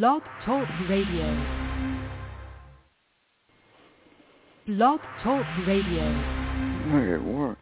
[0.00, 1.26] Blog Talk Radio.
[4.66, 7.14] Blog Talk Radio.
[7.14, 7.60] It worked.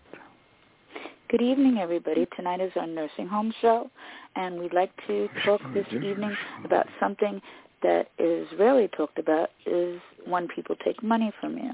[1.28, 2.28] Good evening, everybody.
[2.36, 3.90] Tonight is our nursing home show,
[4.36, 7.42] and we'd like to talk this evening about something
[7.82, 11.72] that is rarely talked about is when people take money from you.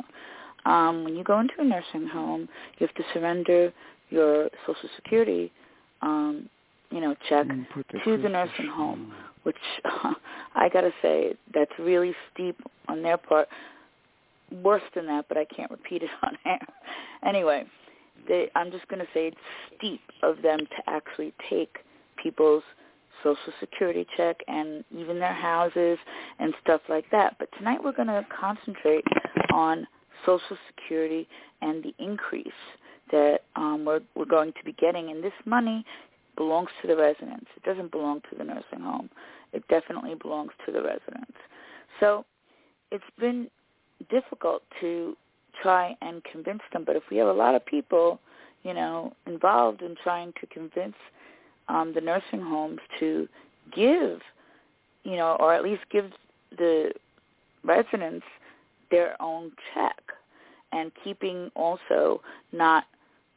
[0.73, 2.48] Um, when you go into a nursing home,
[2.79, 3.75] you have to surrender
[4.09, 5.52] your Social Security,
[6.00, 6.48] um,
[6.91, 9.36] you know, check Mm, put the to the nursing home, on.
[9.46, 9.56] Which
[10.56, 13.48] I gotta say that's really steep on their part.
[14.62, 16.66] Worse than that, but I can't repeat it on air.
[17.25, 17.64] Anyway,
[18.29, 19.36] they, I'm just gonna say it's
[19.76, 21.79] steep of them to actually take
[22.21, 22.64] people's
[23.22, 25.99] social security check and even their houses
[26.38, 27.36] and stuff like that.
[27.38, 29.04] But tonight we're going to concentrate
[29.54, 29.86] on
[30.24, 31.26] social security
[31.63, 32.48] and the increase
[33.10, 35.10] that um, we're, we're going to be getting.
[35.10, 35.84] And this money
[36.36, 37.47] belongs to the residents.
[37.56, 39.08] It doesn't belong to the nursing home.
[39.56, 41.38] It definitely belongs to the residents.
[41.98, 42.27] So
[42.91, 43.48] it's been
[44.10, 45.16] difficult to
[45.62, 46.84] try and convince them.
[46.84, 48.20] But if we have a lot of people,
[48.64, 50.96] you know, involved in trying to convince
[51.68, 53.26] um, the nursing homes to
[53.74, 54.20] give,
[55.04, 56.10] you know, or at least give
[56.58, 56.91] the
[57.64, 58.26] residents
[58.91, 60.02] their own check
[60.72, 62.20] and keeping also
[62.52, 62.84] not,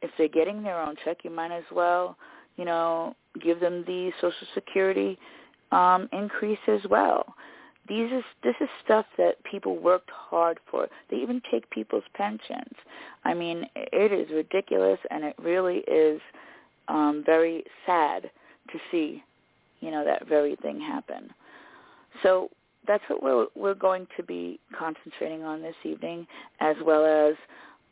[0.02, 2.16] if they're getting their own check, you might as well,
[2.58, 5.18] you know, give them the Social Security
[5.72, 7.34] um, increase as well.
[7.88, 10.86] These is this is stuff that people worked hard for.
[11.10, 12.74] They even take people's pensions.
[13.24, 16.20] I mean, it is ridiculous, and it really is
[16.88, 18.30] um, very sad
[18.72, 19.22] to see,
[19.80, 21.30] you know, that very thing happen.
[22.22, 22.50] So
[22.86, 26.26] that's what we're we're going to be concentrating on this evening,
[26.60, 27.34] as well as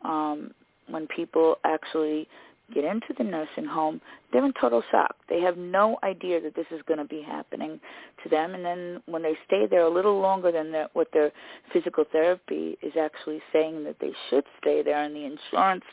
[0.04, 0.52] um,
[0.88, 2.28] when people actually
[2.74, 4.00] get into the nursing home,
[4.33, 5.16] they're in total shock.
[5.28, 7.80] They have no idea that this is going to be happening
[8.22, 11.33] to them, and then when they stay there a little longer than their, what their
[11.72, 15.84] physical therapy is actually saying that they should stay there, and the insurance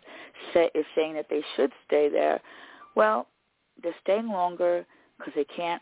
[0.54, 2.42] say, is saying that they should stay there,
[2.96, 3.28] well,
[3.82, 4.86] they're staying longer
[5.18, 5.82] because they can't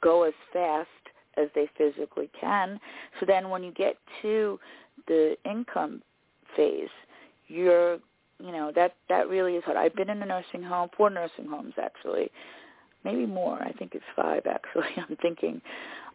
[0.00, 0.88] go as fast
[1.36, 2.80] as they physically can.
[3.20, 4.58] So then when you get to
[5.06, 6.02] the income
[6.56, 6.88] phase,
[7.48, 7.98] you're,
[8.38, 9.76] you know, that, that really is hard.
[9.76, 12.30] I've been in a nursing home, four nursing homes actually,
[13.04, 13.62] maybe more.
[13.62, 15.60] I think it's five actually, I'm thinking.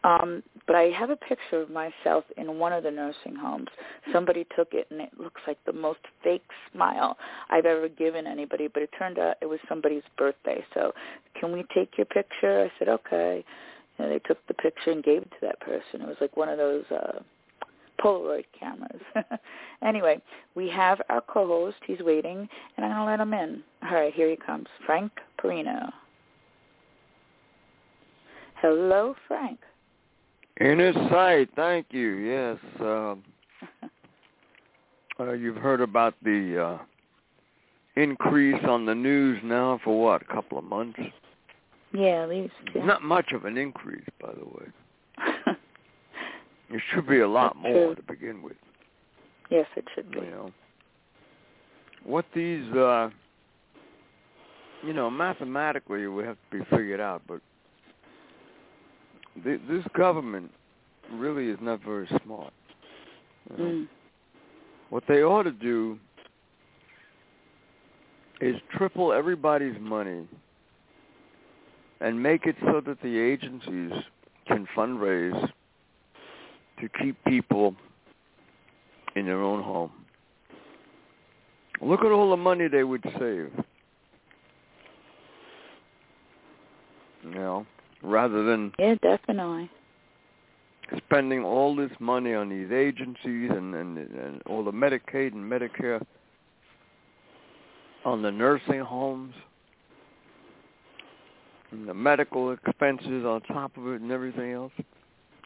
[0.04, 3.68] Um, but I have a picture of myself in one of the nursing homes.
[4.12, 7.16] Somebody took it, and it looks like the most fake smile
[7.50, 8.68] I've ever given anybody.
[8.72, 10.64] But it turned out it was somebody's birthday.
[10.74, 10.92] So,
[11.38, 12.64] can we take your picture?
[12.64, 13.44] I said, okay.
[13.98, 16.02] And they took the picture and gave it to that person.
[16.02, 17.20] It was like one of those uh,
[18.02, 19.00] Polaroid cameras.
[19.82, 20.20] anyway,
[20.54, 21.76] we have our co-host.
[21.86, 23.62] He's waiting, and I'm going to let him in.
[23.84, 25.90] All right, here he comes, Frank Perino.
[28.60, 29.58] Hello, Frank.
[30.58, 32.10] In his sight, thank you.
[32.16, 33.22] Yes, um,
[35.18, 36.78] uh, you've heard about the uh,
[37.96, 40.22] increase on the news now for what?
[40.22, 41.00] A couple of months.
[41.92, 42.54] Yeah, at least.
[42.74, 42.84] Yeah.
[42.84, 44.66] Not much of an increase, by the way.
[46.72, 47.94] It should be a lot That's more true.
[47.96, 48.56] to begin with.
[49.50, 50.20] yes, it should be.
[50.20, 50.50] You know,
[52.04, 53.10] what these, uh,
[54.84, 57.40] you know, mathematically would have to be figured out, but
[59.44, 60.50] th- this government
[61.12, 62.52] really is not very smart.
[63.50, 63.70] You know?
[63.70, 63.88] Mm.
[64.90, 65.98] What they ought to do
[68.40, 70.26] is triple everybody's money
[72.00, 73.92] and make it so that the agencies
[74.48, 75.50] can fundraise
[76.82, 77.74] to keep people
[79.14, 79.92] in their own home.
[81.80, 83.50] Look at all the money they would save.
[87.24, 87.66] You know,
[88.02, 89.70] rather than Yeah, definitely.
[91.06, 96.04] spending all this money on these agencies and, and, and all the Medicaid and Medicare
[98.04, 99.34] on the nursing homes
[101.70, 104.72] and the medical expenses on top of it and everything else.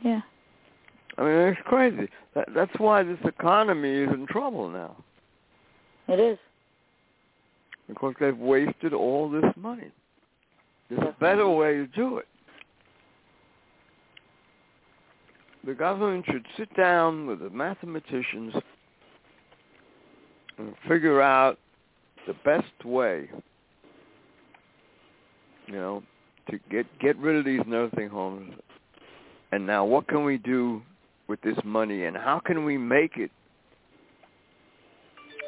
[0.03, 0.23] Yeah.
[1.19, 2.09] I mean, it's crazy.
[2.35, 4.97] That, that's why this economy is in trouble now
[6.09, 6.39] It is.
[7.89, 9.91] because they've wasted all this money.
[10.91, 12.29] There's a better way to do it.
[15.67, 18.55] The government should sit down with the mathematicians
[20.59, 21.59] and figure out
[22.29, 23.29] the best way,
[25.67, 26.03] you know,
[26.51, 28.55] to get get rid of these nursing homes.
[29.51, 30.83] And now, what can we do
[31.29, 33.31] with this money, and how can we make it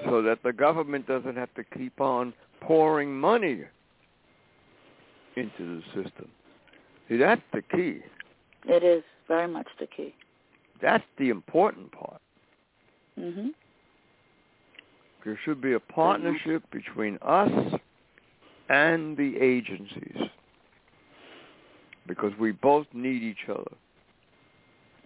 [0.05, 3.63] so that the government doesn't have to keep on pouring money
[5.37, 6.29] into the system?
[7.09, 8.01] See, that's the key.
[8.67, 10.15] It is very much the key.
[10.81, 12.21] That's the important part.
[13.17, 13.55] Mhm.
[15.25, 17.81] There should be a partnership between us
[18.69, 20.31] and the agencies
[22.07, 23.77] because we both need each other.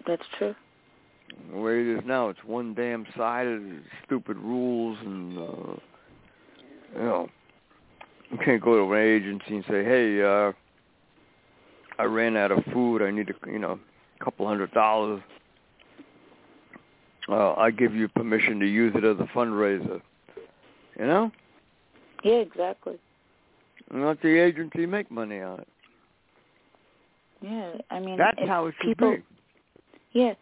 [0.06, 0.54] That's true.
[1.50, 5.74] The way it is now, it's one damn sided, stupid rules, and uh,
[6.94, 7.28] you know,
[8.30, 10.52] you can't go to an agency and say, "Hey, uh,
[11.98, 13.02] I ran out of food.
[13.02, 13.78] I need a, you know,
[14.20, 15.22] a couple hundred dollars.
[17.28, 20.00] Uh, I give you permission to use it as a fundraiser."
[20.98, 21.30] You know,
[22.22, 22.98] Yeah, exactly.
[23.90, 25.68] and let the agency make money on it.
[27.40, 29.22] Yeah, I mean, That's how it should people, be.
[30.12, 30.34] Yeah,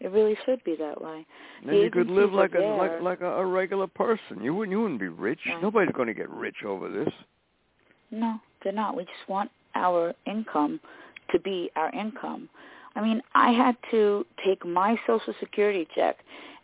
[0.00, 1.24] it really should be that way.
[1.64, 3.02] Then The you could live like are a like there.
[3.02, 4.42] like a, a regular person.
[4.42, 5.40] You wouldn't you wouldn't be rich.
[5.46, 5.62] Right.
[5.62, 7.12] Nobody's going to get rich over this.
[8.10, 8.96] No, they're not.
[8.96, 10.80] We just want our income
[11.30, 12.48] to be our income.
[12.94, 16.16] I mean, I had to take my Social Security check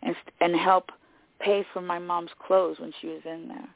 [0.03, 0.89] and and help
[1.39, 3.69] pay for my mom's clothes when she was in there.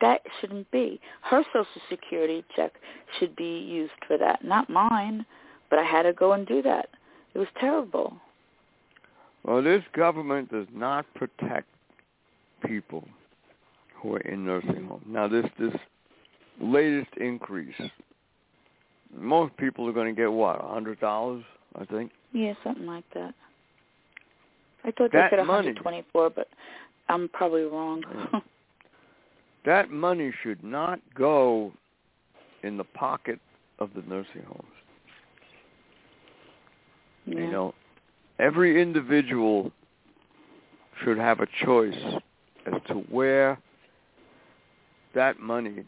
[0.00, 1.00] That shouldn't be.
[1.22, 2.72] Her Social Security check
[3.18, 5.26] should be used for that, not mine.
[5.70, 6.88] But I had to go and do that.
[7.34, 8.16] It was terrible.
[9.44, 11.68] Well, this government does not protect
[12.66, 13.04] people
[13.96, 15.04] who are in nursing homes.
[15.06, 15.72] Now, this this
[16.60, 17.74] latest increase,
[19.16, 21.44] most people are going to get what a hundred dollars,
[21.78, 22.10] I think.
[22.32, 23.34] Yeah, something like that.
[24.84, 26.48] I thought That they said money- 124, but
[27.08, 28.02] I'm probably wrong.
[29.64, 31.72] That money should not go
[32.62, 33.38] in the pocket
[33.80, 34.62] of the nursing homes.
[37.26, 37.40] yeah.
[37.40, 37.74] You know,
[38.38, 39.72] every individual
[41.04, 41.94] should have a choice
[42.66, 43.58] as to where
[45.14, 45.84] that money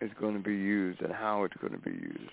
[0.00, 2.30] is going to be used and how it's going to be used.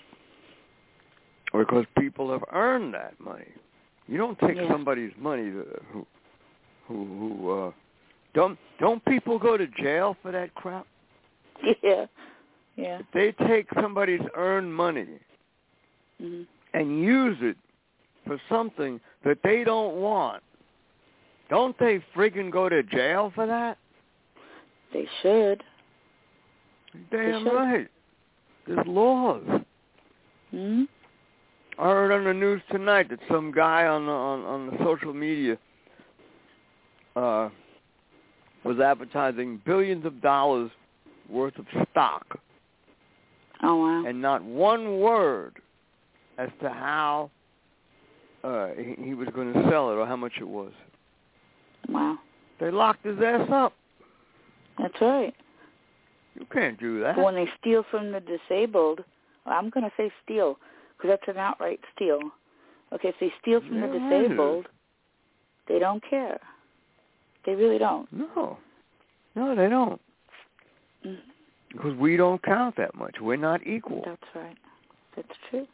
[1.54, 3.48] Because people have earned that money.
[4.08, 4.68] You don't take Yeah.
[4.70, 6.06] somebody's money to, who
[6.88, 7.72] who who uh
[8.34, 10.86] don't don't people go to jail for that crap?
[11.84, 12.08] Yeah.
[12.76, 13.00] Yeah.
[13.00, 15.08] If they take somebody's earned money
[16.20, 16.44] hmm
[16.74, 17.56] and use it
[18.26, 20.44] for something that they don't want,
[21.50, 23.78] don't they friggin' go to jail for that?
[24.94, 25.64] They should.
[27.12, 27.54] Damn should.
[27.54, 27.88] right.
[28.68, 29.44] There's laws.
[30.52, 30.84] hmm
[31.78, 35.12] I heard on the news tonight that some guy on the, on on the social
[35.12, 35.58] media
[37.16, 37.50] uh
[38.64, 40.70] was advertising billions of dollars
[41.30, 42.40] worth of stock
[43.64, 44.06] Oh wow.
[44.06, 45.56] and not one word
[46.38, 47.32] as to how
[48.44, 50.72] uh he, he was going to sell it or how much it was.
[51.90, 52.18] Wow.
[52.60, 53.74] They locked his ass up.
[54.80, 55.34] That's right.
[56.36, 57.18] You can't do that.
[57.18, 59.02] When they steal from the disabled,
[59.46, 60.58] I'm going to say steal
[60.98, 62.20] because that's an outright steal.
[62.94, 64.68] Okay, if they steal from the disabled,
[65.68, 66.40] they don't care.
[67.46, 68.12] They really don't.
[68.12, 68.58] No.
[69.36, 70.00] No, they don't.
[71.06, 71.18] Mm.
[71.72, 73.16] Because we don't count that much.
[73.20, 74.04] We're not equal.
[74.06, 74.58] That's right.
[75.16, 75.68] That's true.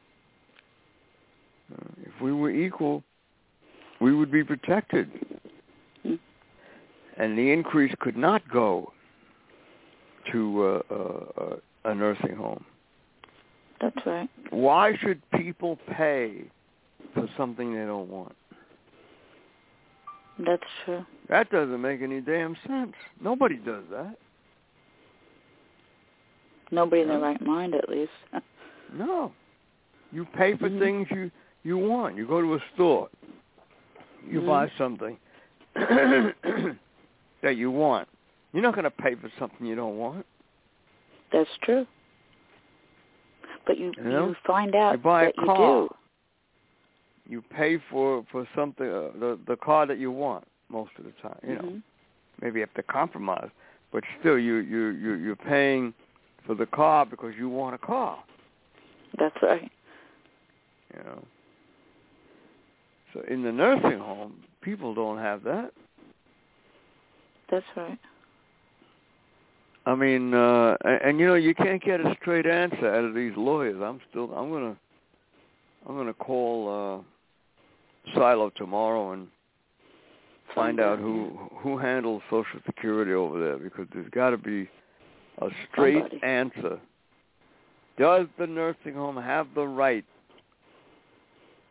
[1.71, 3.03] Uh, if we were equal,
[4.01, 5.09] we would be protected.
[6.03, 6.15] Hmm.
[7.17, 8.91] And the increase could not go
[10.31, 11.55] to uh, uh, uh,
[11.85, 12.63] a nursing home.
[13.81, 14.29] That's right.
[14.49, 16.43] Why should people pay
[17.13, 18.35] for something they don't want?
[20.45, 21.05] That's true.
[21.29, 22.93] That doesn't make any damn sense.
[23.21, 24.15] Nobody does that.
[26.71, 28.11] Nobody in their right mind, at least.
[28.91, 29.31] No.
[30.11, 30.79] You pay for Mhm.
[30.79, 31.29] things you
[31.63, 32.15] you want.
[32.15, 33.09] You go to a store.
[34.29, 34.47] You Mhm.
[34.47, 35.17] buy something
[35.75, 38.07] that you want.
[38.53, 40.25] You're not going to pay for something you don't want.
[41.31, 41.85] That's true.
[43.65, 44.27] But you You know?
[44.27, 45.55] you find out You buy a that car.
[45.83, 45.95] you do.
[47.27, 51.11] You pay for for something uh, the the car that you want most of the
[51.21, 51.37] time.
[51.47, 51.83] You know, Mhm.
[52.41, 53.51] maybe you have to compromise,
[53.91, 55.93] but still you you you you're paying
[56.45, 58.23] for the car because you want a car.
[59.19, 59.71] That's right.
[60.95, 61.23] You know.
[63.13, 65.71] So in the nursing home, people don't have that.
[67.49, 67.97] That's right.
[69.85, 73.15] I mean, uh, and, and you know, you can't get a straight answer out of
[73.15, 73.81] these lawyers.
[73.83, 74.75] I'm still, I'm gonna,
[75.87, 77.03] I'm gonna call
[78.07, 79.27] uh, Silo tomorrow and
[80.53, 84.69] find out who who handles Social Security over there because there's got to be
[85.39, 86.23] a straight Somebody.
[86.23, 86.79] answer.
[87.97, 90.05] Does the nursing home have the right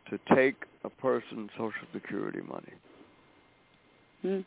[0.09, 2.73] to take a person's Social Security money?
[4.21, 4.41] Hmm.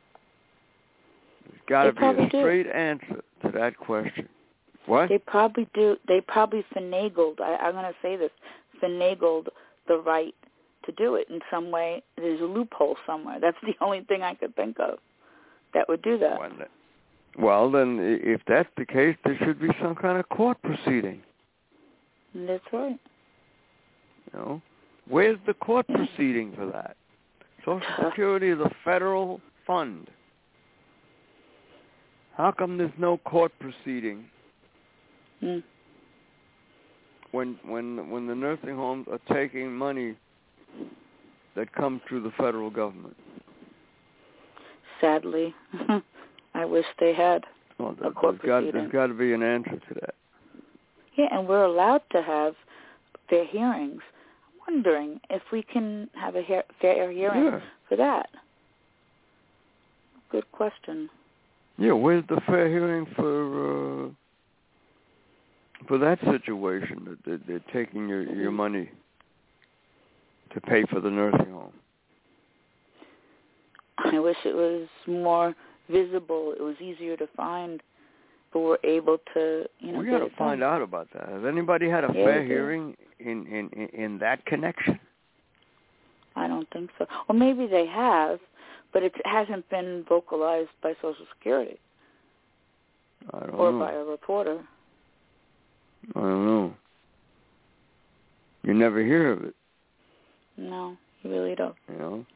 [1.45, 2.39] There's got to be a do.
[2.39, 4.29] straight answer to that question.
[4.87, 5.09] What?
[5.09, 5.97] They probably do.
[6.09, 7.41] They probably finagled.
[7.41, 8.31] I, I'm going to say this:
[8.83, 9.47] finagled
[9.89, 10.35] the right
[10.85, 12.03] to do it in some way.
[12.17, 13.39] There's a loophole somewhere.
[13.41, 14.99] That's the only thing I could think of
[15.75, 16.39] that would do that.
[17.39, 21.23] Well, then, if that's the case, there should be some kind of court proceeding.
[22.35, 22.99] That's right.
[24.33, 24.63] You know,
[25.09, 26.97] where's the court proceeding for that?
[27.65, 30.09] Social Security is a federal fund.
[32.37, 34.25] How come there's no court proceeding
[35.43, 35.63] Mm.
[37.33, 40.15] when when when the nursing homes are taking money
[41.57, 43.17] that comes through the federal government?
[45.01, 45.53] Sadly,
[46.55, 47.43] I wish they had.
[47.79, 50.15] Well, A court there's got there's got to be an answer to that.
[51.17, 52.55] Yeah, and we're allowed to have
[53.29, 54.01] fair hearings.
[54.73, 56.43] I'm wondering if we can have a
[56.81, 57.61] fair hearing Yeah.
[57.89, 58.31] for that.
[60.31, 61.11] Good question.
[61.79, 64.11] Yeah, where's the fair hearing for uh,
[65.89, 68.91] for that situation that they're, they're taking your your money
[70.55, 71.73] to pay for the nursing home?
[73.99, 75.55] I wish it was more
[75.91, 76.55] visible.
[76.57, 77.83] It was easier to find,
[78.53, 80.75] but we're able to, you know, we got to find done.
[80.75, 81.29] out about that.
[81.29, 84.99] Has anybody had a Yeah, fair hearing in, in in in that connection?
[86.37, 87.07] I don't think so.
[87.29, 88.39] Or maybe they have,
[88.93, 91.79] but it hasn't been vocalized by Social Security
[93.33, 93.59] I don't know.
[93.59, 93.79] or know.
[93.79, 94.59] by a reporter.
[96.17, 96.75] I don't know.
[98.65, 99.55] You never hear of it,
[100.57, 101.75] No, you really don't.
[101.91, 102.27] you know.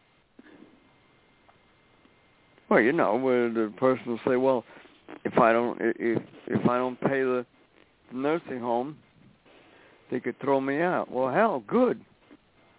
[2.69, 4.65] Well, you know, where the person will say, "Well,
[5.25, 7.45] if I don't if if I don't pay the
[8.13, 8.97] nursing home,
[10.11, 12.01] they could throw me out." Well, hell, good.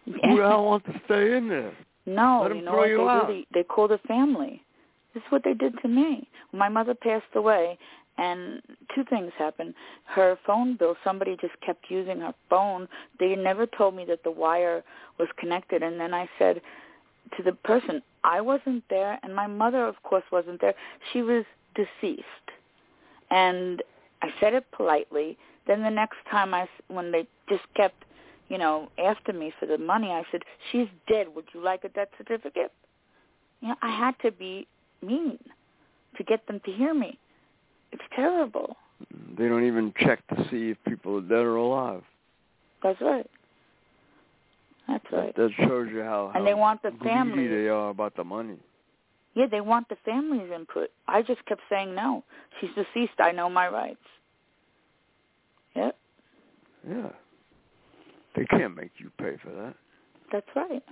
[0.06, 1.74] Who the hell wants to stay in there?
[2.10, 3.28] No, Let 'em you know throw what you they out.
[3.28, 3.34] do?
[3.34, 4.64] They, they called the family.
[5.14, 6.26] This is what they did to me.
[6.52, 7.78] When my mother passed away,
[8.18, 8.62] and
[8.96, 9.74] two things happened.
[10.06, 12.88] Her phone bill, somebody just kept using her phone.
[13.20, 14.84] They never told me that the wire
[15.20, 15.84] was connected.
[15.84, 16.62] And then I said
[17.36, 20.74] to the person, I wasn't there, and my mother, of course, wasn't there.
[21.12, 21.46] She was
[21.78, 22.24] deceased.
[23.30, 23.82] And
[24.22, 25.38] I said it politely.
[25.68, 28.04] Then the next time I, when they just kept
[28.50, 30.08] you know, after me for the money.
[30.12, 31.28] I said, "She's dead.
[31.36, 32.72] Would you like a death certificate?"
[33.62, 34.68] You know, I had to be
[35.02, 35.38] mean
[36.16, 37.20] to get them to hear me.
[37.92, 38.78] It's terrible.
[39.38, 42.04] They don't even check to see if people are dead or alive.
[42.82, 43.30] That's right.
[44.88, 45.36] That's right.
[45.36, 47.48] That shows you how, how And they want the family.
[47.48, 48.58] they are about the money.
[49.38, 50.90] Yeah, they want the family's input.
[51.08, 52.24] I just kept saying no.
[52.60, 53.20] She's deceased.
[53.20, 54.00] I know my rights.
[55.76, 55.96] Yep,
[56.90, 57.10] Yeah.
[58.36, 59.76] They can't make you pay for that.
[60.32, 60.84] that's right.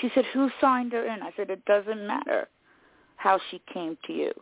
[0.00, 2.48] She said, "Who signed her in?" I said, "It doesn't matter
[3.14, 4.32] how she came to you.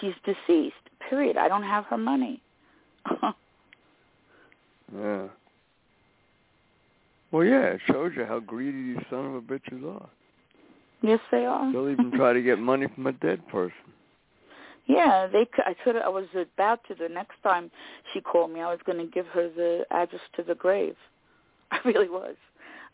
[0.00, 0.88] She's deceased.
[1.10, 1.36] Period.
[1.36, 2.42] I don't have her money."
[4.94, 5.26] Yeah.
[7.32, 10.08] Well, yeah, it shows you how greedy these son of a bitches are.
[11.04, 11.72] Yes, they are.
[11.72, 13.72] They'll even try to get money from a dead person.
[14.86, 15.46] Yeah, they.
[15.58, 15.96] I could.
[15.96, 16.94] I was about to.
[16.94, 17.70] The next time
[18.12, 20.96] she called me, I was going to give her the address to the grave.
[21.70, 22.36] I really was.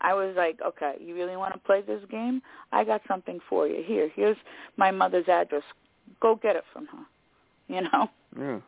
[0.01, 2.41] I was like, okay, you really want to play this game?
[2.71, 3.83] I got something for you.
[3.85, 4.37] Here, here's
[4.77, 5.63] my mother's address.
[6.21, 6.99] Go get it from her.
[7.67, 8.09] You know?
[8.37, 8.59] Yeah.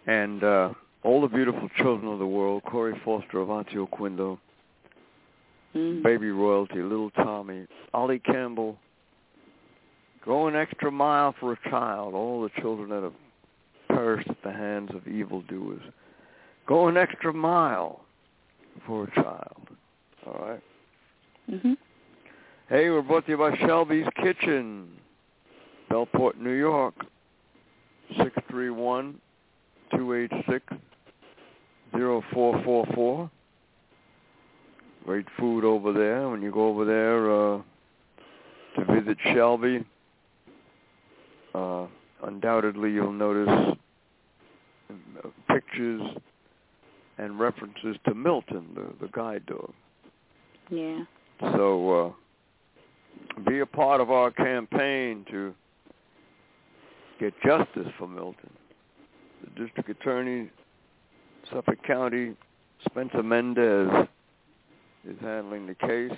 [0.08, 0.44] And...
[0.44, 4.40] uh all the beautiful children of the world, Corey Foster, Avantio Quindo,
[5.76, 6.02] Mm.
[6.02, 8.78] Baby Royalty, Little Tommy, Ollie Campbell,
[10.26, 13.14] Go an Extra Mile for a Child, all the children that have
[13.90, 15.82] perished at the hands of evildoers.
[16.68, 18.02] Go an extra mile
[18.86, 19.68] for a child.
[20.26, 20.64] All right.
[21.50, 21.78] Mhm.
[22.70, 24.90] Hey, we're brought to you by Shelby's Kitchen,
[25.90, 26.96] Bellport, New York,
[28.18, 29.20] six three one
[29.96, 30.66] two eight six
[31.96, 33.32] zero four four four.
[35.06, 36.30] Great food over there.
[36.30, 37.62] When you go over there uh,
[38.76, 39.86] to visit Shelby,
[41.56, 41.88] uh,
[42.24, 43.78] undoubtedly you'll notice
[44.90, 46.02] uh, pictures
[47.18, 49.74] and references to Milton, the, the guide dog.
[50.70, 51.04] Yeah.
[51.40, 52.16] So
[53.38, 55.54] uh, be a part of our campaign to
[57.20, 58.50] get justice for Milton.
[59.44, 60.50] The district attorney,
[61.52, 62.36] Suffolk County,
[62.86, 64.08] Spencer Mendez,
[65.08, 66.18] is handling the case.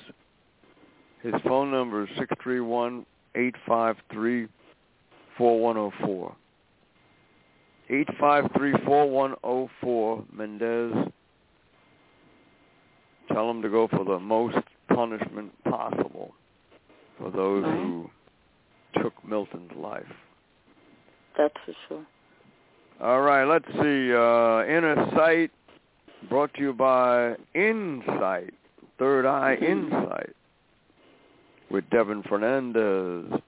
[1.22, 4.48] His phone number is six three one eight five three
[5.38, 6.36] four one zero four.
[7.90, 10.94] Eight five three four one zero four Mendez.
[13.28, 16.34] Tell him to go for the most punishment possible
[17.18, 18.10] for those who
[19.02, 20.06] took Milton's life.
[21.40, 22.06] That's for sure.
[23.00, 24.14] All right, let's see.
[24.14, 25.52] Uh, Inner Sight,
[26.28, 28.54] brought to you by Insight,
[28.98, 30.36] Third Eye Insight,
[31.72, 33.40] with Devin Fernandez.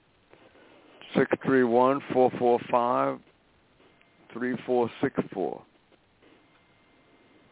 [1.18, 3.20] Six three one four four five
[4.32, 5.62] three four six four.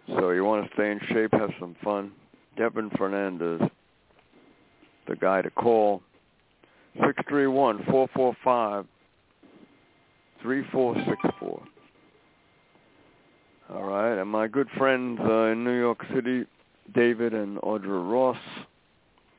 [0.08, 2.14] So you want to stay in shape, have some fun.
[2.56, 3.60] Devin Fernandez,
[5.06, 6.02] the guy to call.
[7.06, 8.86] Six three one four four five
[10.42, 11.62] three four six four.
[13.72, 16.46] All right, and my good friends uh, in New York City,
[16.96, 18.38] David and Audra Ross,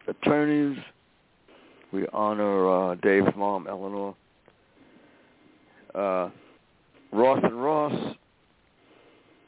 [0.06, 0.78] attorneys.
[1.92, 4.14] We honor uh, Dave's mom, Eleanor.
[5.92, 6.30] Uh,
[7.12, 8.14] Ross and Ross,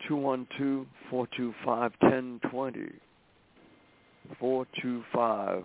[0.09, 2.91] two one two four two five ten twenty.
[4.41, 5.63] Four two five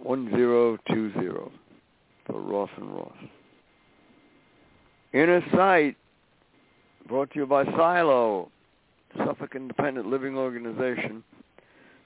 [0.00, 1.50] one zero two zero
[2.26, 3.16] for Ross and Ross.
[5.12, 5.96] Inner Sight,
[7.06, 8.50] brought to you by Silo,
[9.18, 11.22] Suffolk Independent Living Organization,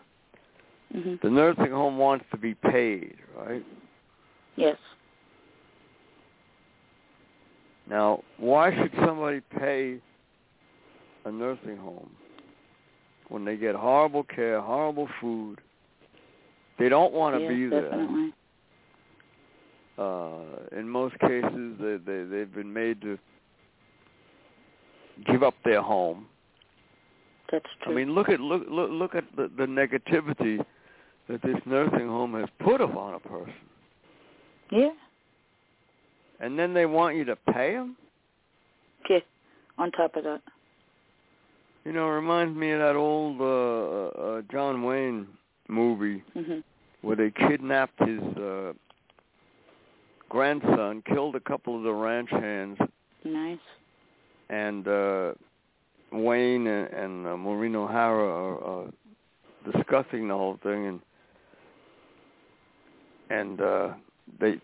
[0.93, 1.01] either.
[1.01, 3.63] hmm The nursing home wants to be paid, right?
[4.57, 4.77] Yes.
[7.89, 9.99] Now, why should somebody pay
[11.23, 12.09] a nursing home
[13.29, 15.59] when they get horrible care, horrible food?
[16.79, 17.81] They don't want to yes, be there.
[17.83, 18.33] definitely.
[19.97, 23.17] Uh, in most cases, they, they they've been made to
[25.25, 26.27] give up their home.
[27.51, 27.93] That's true.
[27.93, 30.63] I mean, look at look look look at the, the negativity
[31.27, 33.53] that this nursing home has put upon a person,
[34.71, 34.89] yeah.
[36.39, 37.97] and then they want you to pay them.
[39.09, 39.19] Yeah.
[39.79, 40.41] On top of that.
[41.87, 45.25] You know, it reminds me of that old uh, uh, John Wayne
[45.69, 46.59] movie hmm
[47.01, 48.73] where they kidnapped his uh,
[50.27, 52.77] grandson, killed a couple of the ranch hands,
[53.23, 53.59] Nice.
[54.49, 55.33] and uh,
[56.11, 60.99] Wayne and, and uh, Maureen O'Hara are uh, discussing the whole thing, and
[63.29, 63.89] and uh,
[64.41, 64.59] they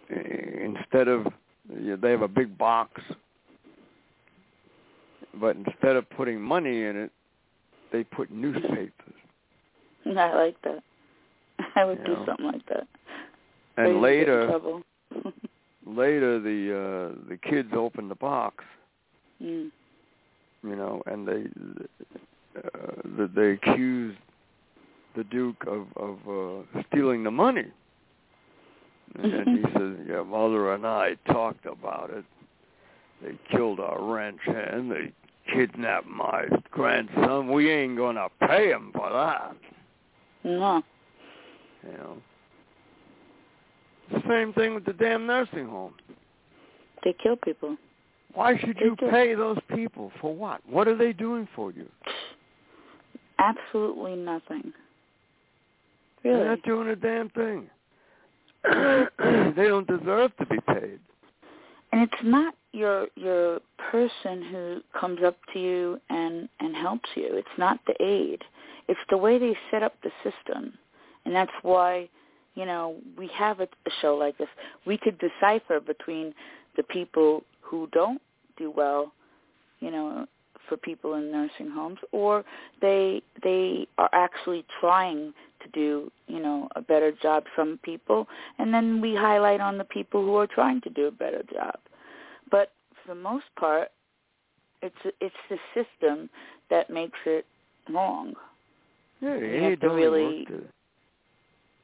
[0.61, 1.27] instead of
[1.69, 2.99] they have a big box,
[5.39, 7.11] but instead of putting money in it,
[7.91, 8.91] they put newspapers.
[10.05, 10.83] I like that.
[11.75, 12.25] I would You do know.
[12.25, 12.87] something like that.
[13.77, 14.47] And Or you get in later,
[15.85, 18.63] later the uh, the kids opened the box,
[19.41, 19.69] mm.
[20.63, 21.45] you know, and they
[22.59, 24.17] uh, they accused
[25.15, 27.65] the Duke of of uh, stealing the money.
[29.15, 32.25] And he says, "Yeah, mother and I talked about it.
[33.21, 34.91] They killed our ranch hand.
[34.91, 35.11] They
[35.53, 37.51] kidnapped my grandson.
[37.51, 39.55] We ain't gonna pay him for that."
[40.43, 40.83] No.
[41.85, 42.17] You know.
[44.27, 45.93] Same thing with the damn nursing home.
[47.03, 47.77] They kill people.
[48.33, 49.09] Why should They you do.
[49.09, 50.61] pay those people for what?
[50.67, 51.89] What are they doing for you?
[53.39, 54.73] Absolutely nothing.
[56.23, 56.45] They're Really.
[56.47, 57.69] not doing a damn thing.
[58.63, 60.99] they don't deserve to be paid.
[61.91, 63.59] And it's not your your
[63.91, 67.27] person who comes up to you and and helps you.
[67.31, 68.41] It's not the aid.
[68.87, 70.73] It's the way they set up the system,
[71.25, 72.09] and that's why
[72.55, 74.49] you know we have a, a show like this.
[74.85, 76.33] We could decipher between
[76.75, 78.21] the people who don't
[78.57, 79.13] do well,
[79.79, 80.25] you know,
[80.67, 82.43] for people in nursing homes, or
[82.81, 87.43] they they are actually trying to do you know a better job.
[87.55, 91.11] Some people, and then we highlight on the people who are trying to do a
[91.11, 91.75] better job.
[92.53, 93.87] But for the most part,
[94.83, 96.29] it's it's the system
[96.69, 97.47] that makes it
[97.91, 98.35] wrong.
[99.21, 100.69] Yeah, You have to really- to-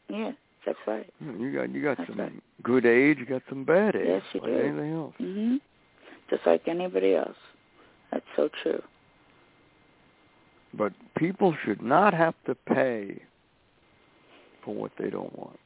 [0.10, 0.32] Yeah,
[0.66, 1.12] that's right.
[1.20, 2.44] You got you got That's some right.
[2.62, 4.58] good aid, you got some bad aid, Yes, you like do.
[4.60, 5.16] anything else.
[5.18, 5.56] hmm
[6.30, 7.38] Just like anybody else.
[8.12, 8.84] That's so true.
[10.76, 13.24] But people should not have to pay
[14.64, 15.60] for what they don't want.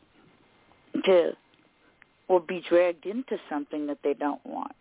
[1.04, 1.36] To
[2.30, 4.72] or be dragged into something that they don't want.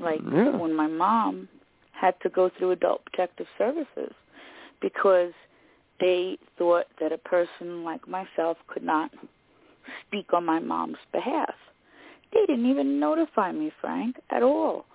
[0.00, 0.50] Like Yeah.
[0.56, 1.48] when my mom
[1.92, 4.12] had to go through adult protective services
[4.80, 5.32] because
[6.00, 9.10] they thought that a person like myself could not
[10.06, 11.54] speak on my mom's behalf.
[12.32, 14.86] They didn't even notify me, Frank, at all.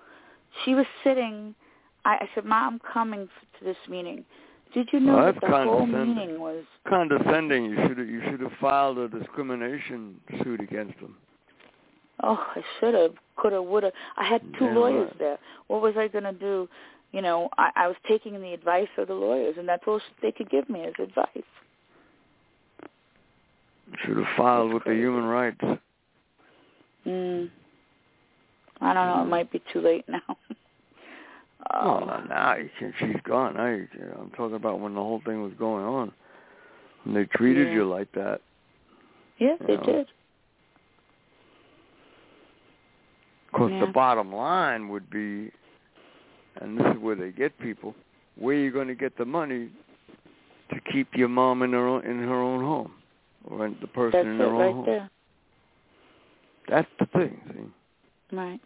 [0.64, 1.56] She was sitting.
[2.06, 3.28] I, I said, "Mom, I'm coming
[3.60, 4.24] to this meeting."
[4.74, 6.64] Did you know Well, that the whole meeting was?
[6.88, 7.66] Condescending.
[7.66, 11.16] You should have you should have filed a discrimination suit against them.
[12.26, 13.94] Oh, I should have, could have, would have.
[14.18, 15.38] I had two Yeah, lawyers there.
[15.68, 16.70] What was I going to do?
[17.12, 20.32] You know, I, I was taking the advice of the lawyers, and that's all they
[20.32, 21.28] could give me as advice.
[24.06, 25.60] Should have filed That's with the human rights.
[27.06, 27.50] Mm.
[28.82, 29.22] I don't know.
[29.22, 30.22] It might be too late now.
[31.74, 32.58] Oh, not now.
[32.78, 33.56] She's gone.
[33.56, 33.90] Can't.
[34.20, 36.12] I'm talking about when the whole thing was going on.
[37.06, 37.74] And they treated Yeah.
[37.74, 38.42] you like that.
[39.38, 39.80] yeah, they Yeah.
[39.86, 40.02] did.
[40.02, 40.08] Of
[43.54, 43.86] course, Yeah.
[43.86, 45.52] the bottom line would be,
[46.62, 47.96] and this is where they get people,
[48.36, 49.70] where are you going to get the money
[50.70, 52.94] to keep your mom in her own, in her own home,
[53.46, 54.86] or in the person That's in it their own right home?
[54.86, 55.10] there.
[56.70, 57.42] That's the thing.
[57.50, 58.60] See, Right.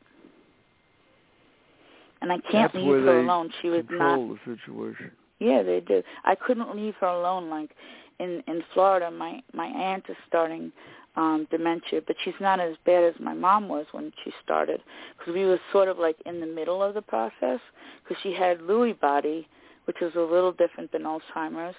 [2.22, 3.52] And I can't That's leave her alone.
[3.62, 5.12] She was not the situation.
[5.40, 6.02] Yeah, they do.
[6.24, 7.50] I couldn't leave her alone.
[7.50, 7.72] Like
[8.20, 10.72] in in Florida, my my aunt is starting
[11.18, 14.82] um dementia, but she's not as bad as my mom was when she started
[15.18, 17.60] because we were sort of like in the middle of the process
[18.04, 19.48] because she had Lewy body,
[19.86, 21.76] which is a little different than Alzheimer's,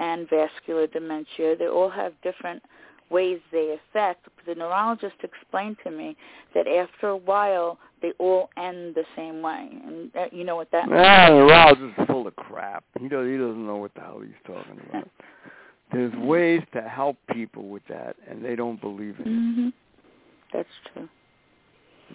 [0.00, 1.56] and vascular dementia.
[1.56, 2.62] They all have different
[3.10, 4.26] ways they affect.
[4.46, 6.16] The neurologist explained to me
[6.54, 10.70] that after a while they all end the same way, and uh, you know what
[10.72, 11.02] that means.
[11.04, 12.84] Ah, the Rouse is full of crap.
[12.98, 13.26] He does.
[13.26, 15.08] He doesn't know what the hell he's talking about.
[15.92, 19.28] There's ways to help people with that, and they don't believe in it.
[19.28, 19.72] Mhm.
[20.52, 21.08] That's true.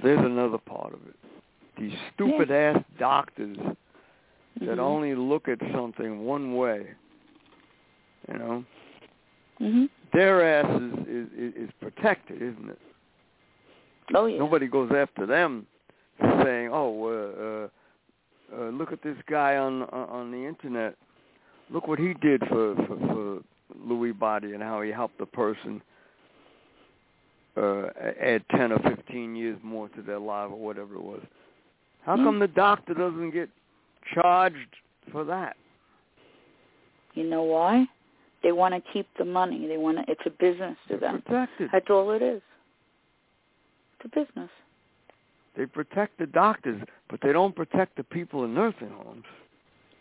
[0.02, 1.16] There's another part of it.
[1.78, 3.58] These stupid ass doctors
[4.60, 4.80] that Mhm.
[4.80, 6.94] only look at something one way.
[8.28, 8.66] You know,
[9.60, 9.90] Mhm.
[10.12, 12.80] their ass is is, is, is protected, isn't it?
[14.14, 14.38] Oh yeah.
[14.38, 15.66] Nobody goes after them
[16.44, 17.70] saying, "Oh, uh, uh,
[18.62, 20.96] uh, look at this guy on on on the internet.
[21.70, 23.44] Look what he did for for, for
[23.88, 25.82] Lewy Body and how he helped the person
[27.56, 27.88] uh,
[28.22, 31.22] add ten or fifteen years more to their life or whatever it was."
[32.06, 32.24] How Yeah.
[32.26, 33.50] come the doctor doesn't get
[34.14, 34.76] charged
[35.12, 35.56] for that?
[37.14, 37.86] You know why?
[38.42, 39.68] They want to keep the money.
[39.68, 40.12] They want to.
[40.12, 41.22] It's a business to They're them.
[41.22, 41.70] protected.
[41.72, 42.42] That's all it is.
[44.00, 44.50] It's a business.
[45.56, 49.26] They protect the doctors, but they don't protect the people in nursing homes.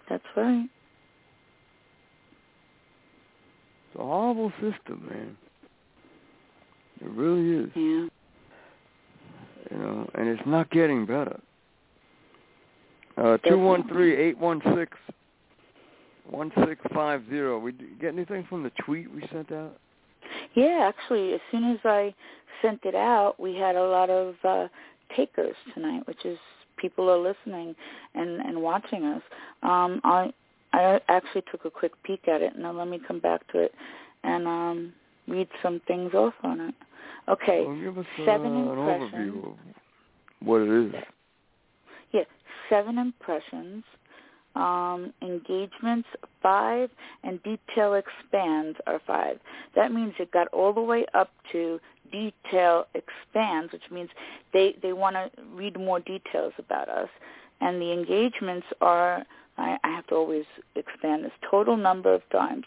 [0.09, 0.69] That's right.
[3.93, 5.37] It's a horrible system, man.
[7.03, 7.71] It really is.
[7.75, 8.09] Yeah.
[9.71, 11.39] You know, and it's not getting better.
[13.19, 14.97] Uh, two one three eight one six
[16.29, 17.59] one six five zero.
[17.59, 19.77] We d- you get anything from the tweet we sent out?
[20.55, 20.91] Yeah.
[20.91, 22.15] Actually, as soon as I
[22.63, 24.69] sent it out, we had a lot of uh
[25.15, 26.39] takers tonight, which is
[26.79, 27.75] people are listening
[28.15, 29.23] and and watching us.
[29.63, 30.33] Um, I
[30.73, 32.59] I actually took a quick peek at it.
[32.59, 33.75] Now let me come back to it
[34.25, 34.93] and um
[35.29, 36.75] read some things off on it.
[37.29, 37.65] Okay.
[37.67, 39.13] Well, give us uh, seven an impressions.
[39.15, 39.57] overview of
[40.41, 40.95] what it is.
[42.13, 42.25] Yeah,
[42.69, 43.85] seven impressions,
[44.55, 46.09] um, engagements
[46.43, 46.91] five,
[47.23, 49.39] and detail expands are five.
[49.77, 51.81] That means it got all the way up to
[52.11, 54.11] detail expands, which means
[54.53, 57.09] they they want to read more details about us.
[57.61, 59.25] And the engagements are
[59.59, 62.65] I, I have to always expand this total number of times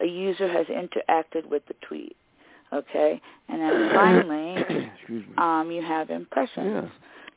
[0.00, 2.16] a user has interacted with the tweet.
[2.72, 4.90] Okay, and then finally,
[5.38, 6.88] um, you have impressions yeah.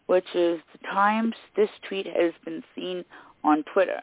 [0.08, 3.06] which is the times this tweet has been seen
[3.44, 4.02] on Twitter.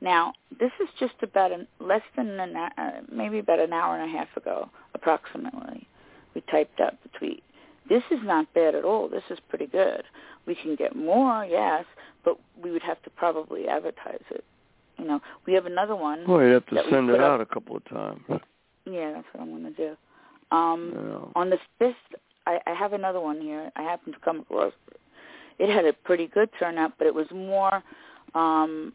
[0.00, 4.10] Now, this is just about an, less than an uh, maybe about an hour and
[4.10, 5.88] a half ago, approximately.
[6.34, 7.42] We typed out the tweet.
[7.88, 9.08] This is not bad at all.
[9.08, 10.02] This is pretty good.
[10.46, 11.84] We can get more, yes,
[12.24, 14.44] but we would have to probably advertise it.
[14.98, 16.24] You know, we have another one.
[16.26, 18.22] Well, you have to send it up- out a couple of times.
[18.84, 19.96] Yeah, that's what I'm going to do.
[20.56, 21.32] Um, know.
[21.34, 21.96] on the fifth,
[22.46, 23.70] I, I have another one here.
[23.76, 24.72] I happened to come across.
[25.58, 27.82] It had a pretty good turnout, but it was more.
[28.34, 28.92] Um,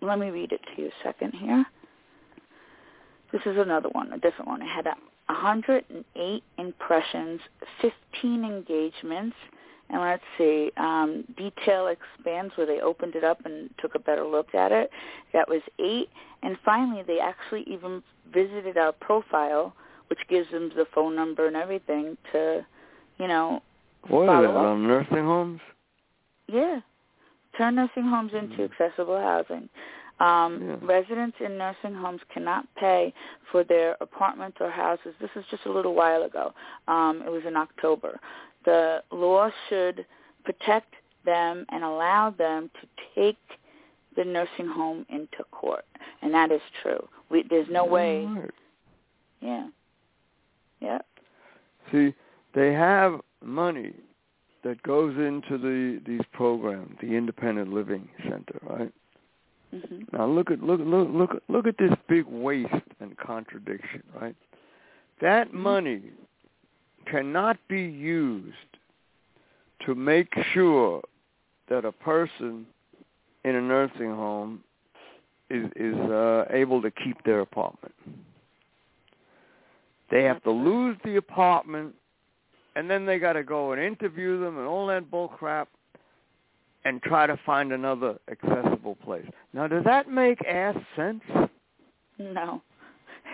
[0.00, 1.64] let me read it to you a second here.
[3.32, 4.62] This is another one, a different one.
[4.62, 4.94] It had a
[5.32, 7.40] 108 impressions,
[7.80, 9.36] 15 engagements,
[9.90, 14.24] and let's see, um, detail expands where they opened it up and took a better
[14.24, 14.90] look at it.
[15.32, 16.08] That was eight,
[16.42, 19.74] and finally they actually even visited our profile,
[20.08, 22.64] which gives them the phone number and everything to,
[23.18, 23.60] you know,
[24.08, 24.56] What is follow that up.
[24.56, 25.60] on nursing homes?
[26.48, 26.80] yeah,
[27.56, 29.68] turn nursing homes into accessible housing.
[30.20, 30.76] Um, Yeah.
[30.82, 33.12] Residents in nursing homes cannot pay
[33.50, 35.14] for their apartments or houses.
[35.20, 36.54] This is just a little while ago.
[36.86, 38.20] Um, it was in October.
[38.64, 40.06] The law should
[40.44, 40.94] protect
[41.24, 43.38] them and allow them to take
[44.16, 45.86] the nursing home into court,
[46.20, 47.08] and that is true.
[47.30, 48.26] We, there's no way.
[48.26, 48.50] Right.
[49.40, 49.68] Yeah.
[50.80, 50.98] Yeah.
[51.90, 52.14] See,
[52.54, 53.94] they have money
[54.64, 58.92] that goes into the these programs, the independent living center, right?
[59.72, 64.36] Hmm Now look at look look look look at this big waste and contradiction, right?
[65.20, 66.02] That money
[67.10, 68.56] cannot be used
[69.86, 71.02] to make sure
[71.68, 72.66] that a person
[73.44, 74.60] in a nursing home
[75.50, 77.94] is is uh, able to keep their apartment.
[80.10, 81.94] They have to lose the apartment,
[82.76, 85.68] and then they got to go and interview them and all that bull crap,
[86.84, 89.26] and try to find another accessible place.
[89.52, 91.22] Now, does that make ass sense?
[92.18, 92.62] No,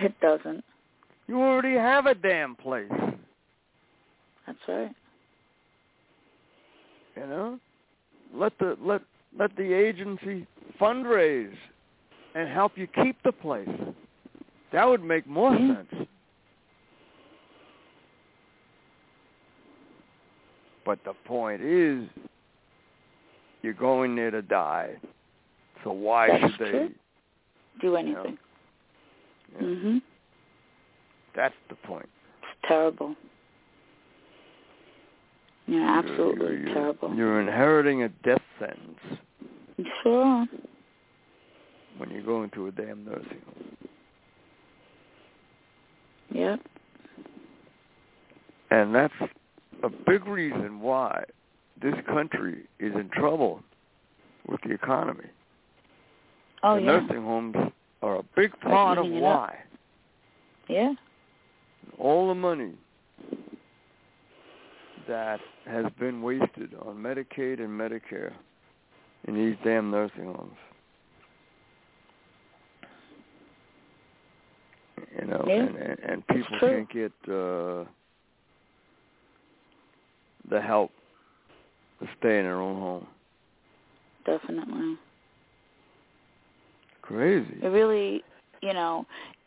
[0.01, 0.65] it doesn't.
[1.27, 2.91] You already have a damn place,
[4.47, 4.93] That's right.
[7.17, 7.59] you know.
[8.35, 9.03] Let the let
[9.39, 10.47] let the agency
[10.81, 11.57] fundraise
[12.35, 13.69] and help you keep the place.
[14.73, 15.77] That would make more Mhm.
[15.77, 16.09] sense.
[20.85, 22.09] But the point is,
[23.63, 24.95] you're going there to die.
[25.85, 26.71] So why That's should they?
[26.71, 26.89] true.
[27.81, 28.39] Do you know, anything.
[29.55, 30.03] yeah, Mhm.
[31.37, 32.09] That's the point.
[32.43, 33.15] It's terrible.
[35.67, 37.15] Yeah, You're- absolutely you're, you're, terrible.
[37.15, 38.99] You're inheriting a death sentence
[40.03, 40.47] sure
[41.99, 43.89] when you go into a damn nursing home.
[46.31, 46.61] Yep.
[48.71, 49.15] And that's
[49.83, 51.25] a big reason why
[51.83, 53.63] this country is in trouble
[54.47, 55.27] with the economy.
[56.63, 56.87] Oh the yeah.
[56.87, 57.57] nursing homes
[58.03, 59.23] are a big part of it up.
[59.23, 59.59] why.
[60.69, 60.93] Yeah.
[61.99, 62.73] All the money
[65.07, 68.33] that has been wasted on Medicaid and Medicare
[69.27, 70.57] in these damn nursing homes.
[75.19, 77.85] You know, Yeah, and, and, and people can't get uh,
[80.51, 80.91] the help
[82.01, 83.07] to stay in their own home.
[84.25, 84.97] Definitely.
[87.03, 87.59] Crazy.
[87.63, 88.23] It really,
[88.63, 89.07] you know,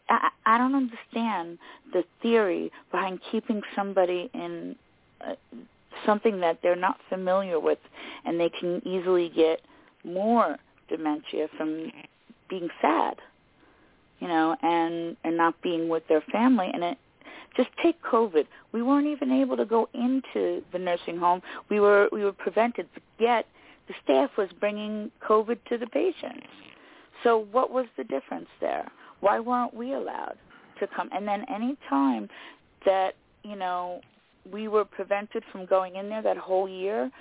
[0.10, 1.60] I I don't understand
[1.94, 4.76] the theory behind keeping somebody in
[5.22, 5.36] uh,
[6.06, 7.78] something that they're not familiar with,
[8.26, 9.62] and they can easily get
[10.04, 10.58] more
[10.90, 11.92] dementia from
[12.50, 13.16] being sad,
[14.20, 16.70] you know, and and not being with their family.
[16.74, 16.98] And it
[17.56, 18.46] just take COVID.
[18.72, 21.42] We weren't even able to go into the nursing home.
[21.70, 22.88] We were we were prevented,
[23.20, 23.46] yet
[23.88, 26.48] the staff was bringing COVID to the patients.
[27.24, 28.90] So what was the difference there?
[29.20, 30.38] Why weren't we allowed
[30.80, 31.10] to come?
[31.12, 32.30] And then any time
[32.86, 34.02] that, you know,
[34.52, 37.12] we were prevented from going in there that whole year,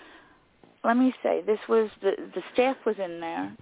[0.85, 3.55] let me say, this was the the staff was in there.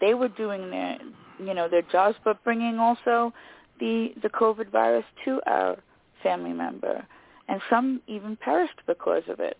[0.00, 0.98] They were doing their,
[1.38, 3.32] you know, their jobs but bringing also
[3.78, 5.76] the the COVID virus to our
[6.24, 7.06] family member.
[7.46, 9.58] And some even perished because of it.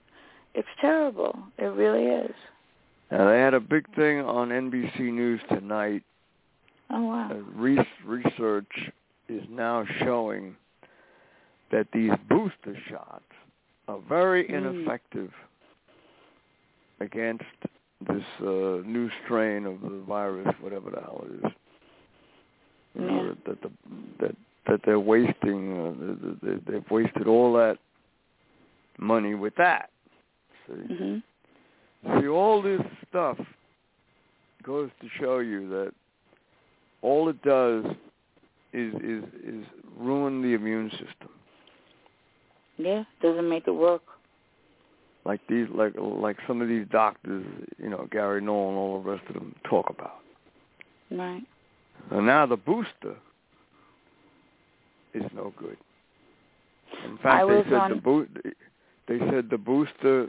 [0.55, 1.39] It's terrible.
[1.59, 2.35] It really is.
[3.13, 6.03] Now they had a big thing on NBC News tonight.
[6.91, 7.31] Oh wow.
[7.31, 8.91] Uh, re- research
[9.29, 10.57] is now showing
[11.71, 13.25] that these booster shots
[13.89, 14.55] are very Mm.
[14.79, 15.31] ineffective
[17.01, 17.45] against
[18.09, 21.53] this uh, new strain of the virus, whatever the hell it is.
[22.95, 23.29] You know, Yeah.
[23.29, 23.71] that, that the
[24.21, 25.79] that that they're wasting.
[25.79, 27.79] Uh, they, they, they've wasted all that
[28.99, 29.91] money with that.
[30.67, 30.73] See?
[30.73, 31.23] Mhm.
[32.21, 33.39] See, all this stuff
[34.63, 35.93] goes to show you that
[37.03, 37.85] all it does
[38.73, 39.65] is is is
[39.99, 41.29] ruin the immune system.
[42.77, 44.03] Yeah, doesn't make it work.
[45.25, 47.47] Like these, like like some of these doctors,
[47.79, 50.19] you know, Gary Null and all the rest of them talk about.
[51.11, 51.43] Right.
[52.11, 53.17] And now the booster
[55.15, 55.77] is no good.
[57.05, 58.47] In fact, they said on- the boot.
[59.09, 60.29] They said the booster.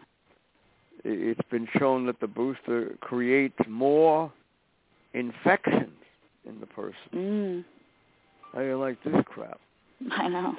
[1.03, 4.31] It's been shown that the booster creates more
[5.13, 5.93] infections
[6.47, 6.95] in the person.
[7.13, 7.65] Mm.
[8.51, 9.59] How do you like this crap?
[10.11, 10.53] I know.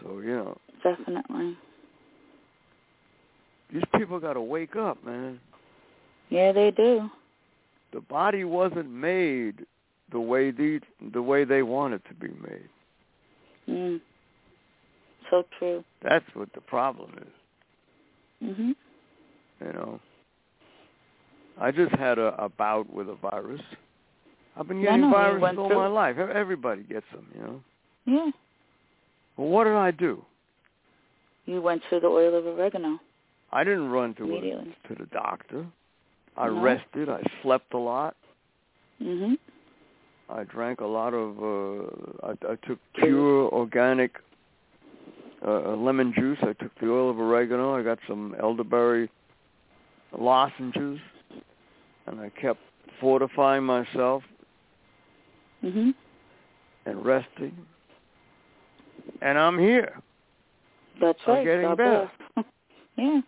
[0.00, 1.56] So you know, Definitely.
[3.72, 5.38] these people got to wake up, man.
[6.30, 7.10] Yeah, they do.
[7.92, 9.66] The body wasn't made
[10.12, 10.80] the way the
[11.12, 12.68] the way they want it to be made.
[13.68, 14.00] Mm.
[15.30, 15.84] So true.
[16.02, 18.48] That's what the problem is.
[18.48, 18.74] Mhm.
[19.60, 20.00] You know,
[21.60, 23.60] I just had a, a bout with a virus.
[24.56, 26.18] I've been getting viruses all through- my life.
[26.18, 27.62] Everybody gets them, you know.
[28.04, 28.30] Yeah.
[29.36, 30.22] Well, what did I do?
[31.46, 32.98] You went to the oil of oregano
[33.52, 35.66] I didn't run to a, to the doctor.
[36.36, 36.60] I No?
[36.60, 37.08] rested.
[37.08, 38.16] I slept a lot.
[39.00, 39.38] Mhm.
[40.32, 41.38] I drank a lot of.
[41.42, 44.12] uh I, I took pure organic
[45.46, 46.38] uh, lemon juice.
[46.42, 47.74] I took the oil of oregano.
[47.76, 49.10] I got some elderberry
[50.18, 51.00] lozenges,
[52.06, 52.60] and I kept
[53.00, 54.22] fortifying myself
[55.62, 55.94] Mhm.
[56.86, 57.66] and resting.
[59.20, 60.00] And I'm here.
[61.00, 61.32] That's right.
[61.32, 61.44] I'm right.
[61.44, 62.10] getting God better.
[62.96, 63.20] yeah.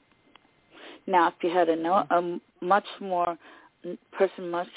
[1.07, 3.37] Now, if you had a, no, a much more
[4.13, 4.69] person, much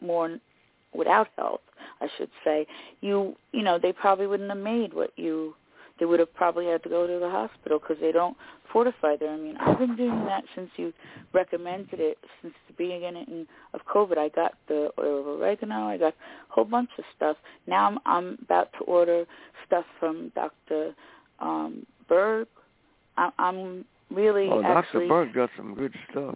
[0.00, 0.38] more
[0.94, 1.60] without health,
[2.00, 2.66] I should say,
[3.00, 5.54] you you know they probably wouldn't have made what you.
[6.00, 8.36] They would have probably had to go to the hospital because they don't
[8.72, 9.56] fortify their immune.
[9.58, 10.92] I've been doing that since you
[11.32, 14.18] recommended it since the beginning of COVID.
[14.18, 15.86] I got the oil of oregano.
[15.86, 17.36] I got a whole bunch of stuff.
[17.68, 19.24] Now I'm I'm about to order
[19.66, 20.94] stuff from Dr.
[21.38, 22.48] Um, Berg.
[23.16, 25.06] I, I'm really Oh, actually.
[25.06, 25.26] Dr.
[25.26, 26.34] Berg got some good stuff.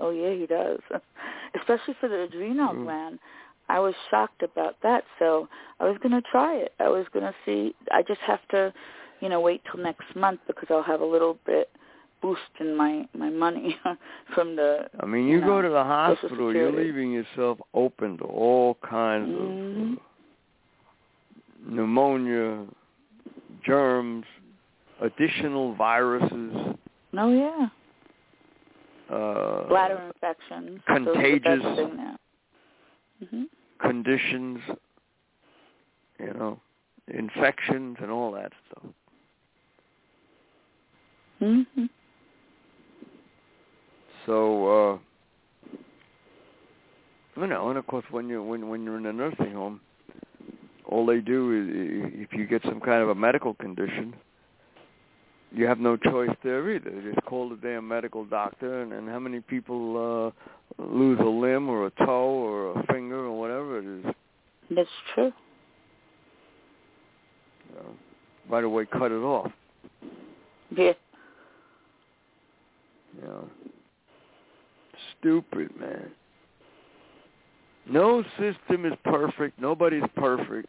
[0.00, 0.80] Oh yeah, he does.
[1.54, 2.84] Especially for the adrenal Mm.
[2.84, 3.18] gland.
[3.68, 5.48] I was shocked about that, so
[5.80, 6.72] I was going to try it.
[6.78, 7.74] I was going to see.
[7.90, 8.72] I just have to,
[9.20, 11.70] you know, wait till next month because I'll have a little bit
[12.20, 13.76] boost in my my money
[14.34, 14.88] from the.
[15.00, 15.46] I mean, you No.
[15.46, 19.92] go to the hospital, you're leaving yourself open to all kinds Mhm.
[19.92, 20.00] of uh,
[21.66, 22.66] pneumonia,
[23.64, 24.24] germs,
[25.00, 26.76] additional viruses,
[27.12, 27.68] No, yeah,
[29.14, 30.80] uh, bladder infections.
[30.88, 32.18] Those are the best contagious- thing
[33.22, 33.44] Mhm.
[33.78, 34.60] conditions,
[36.18, 36.60] you know,
[37.08, 38.84] infections and all that stuff.
[41.40, 41.88] Mhm.
[44.26, 44.98] So, uh,
[47.36, 49.80] you know, and of course, when you when when you're in a nursing home,
[50.84, 54.14] all they do is if you get some kind of a medical condition,
[55.54, 56.90] you have no choice there either.
[56.90, 60.32] They just call the damn medical doctor, and, and how many people
[60.78, 64.14] uh, lose a limb or a toe or a finger or whatever it is,
[64.70, 65.32] That's true.
[67.68, 67.90] you know,
[68.48, 69.50] right away cut it off.
[70.76, 70.92] Yeah.
[73.22, 73.48] Know,
[75.18, 76.10] stupid man.
[77.90, 79.60] No system is perfect.
[79.60, 80.68] Nobody's perfect.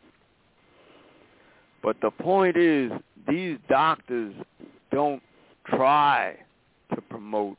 [1.84, 2.92] But the point is,
[3.28, 4.34] these doctors
[4.92, 5.22] don't
[5.68, 6.38] try
[6.96, 7.58] to promote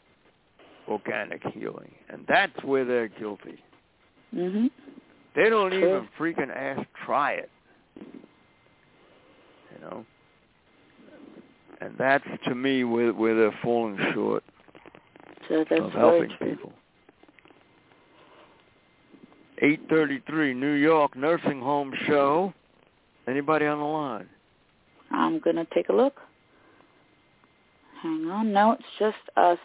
[0.89, 3.63] organic healing, and that's where they're guilty.
[4.35, 4.71] Mhm.
[5.35, 7.51] They don't even freaking ask try it.
[7.97, 10.07] You know,
[11.81, 14.45] and that's to me where where they're falling short
[15.49, 16.73] So that's of helping people.
[19.59, 22.53] 833 New York Nursing Home Show.
[23.27, 24.29] Anybody on the line?
[25.11, 26.21] I'm gonna take a look.
[28.03, 28.53] Hang on.
[28.53, 29.59] No, it's just us.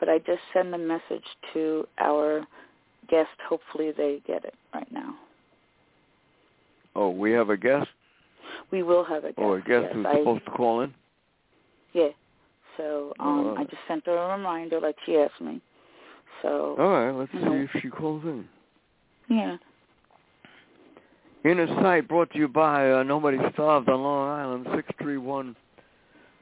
[0.00, 2.46] But I just send a message to our
[3.08, 3.30] guest.
[3.48, 5.14] Hopefully they get it right now.
[6.94, 7.88] Oh, we have a guest.
[8.70, 9.38] We will have a guest.
[9.38, 10.94] Oh, a guest yes, who's I, supposed to call in.
[11.92, 12.08] Yeah.
[12.76, 15.60] So um, All I just sent her a reminder like she asked me.
[16.42, 17.66] So All right, let's see know.
[17.72, 18.48] if she calls in.
[19.28, 19.56] yeah.
[21.48, 25.56] Inner Sight brought to you by uh, Nobody Starved on Long Island, six three one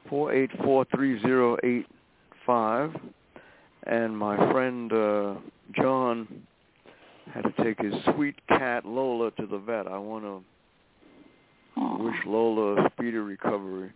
[0.09, 1.85] four eight four three zero eight
[2.45, 2.93] five.
[3.85, 5.35] And my friend uh,
[5.75, 6.27] John
[7.33, 9.87] had to take his sweet cat Lola to the vet.
[9.87, 13.91] I want to wish Lola a speedy recovery.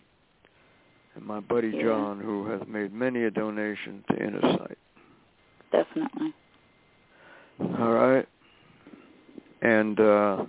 [1.16, 1.84] and my buddy Yeah.
[1.84, 4.78] John, who has made many a donation to Inner Sight.
[5.74, 6.34] Definitely.
[7.80, 8.28] All right,
[9.62, 10.46] and uh,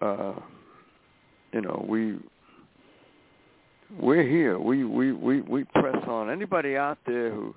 [0.00, 0.34] uh,
[1.52, 2.18] you know we
[3.98, 4.58] we're here.
[4.58, 6.30] We we we we press on.
[6.30, 7.54] Anybody out there who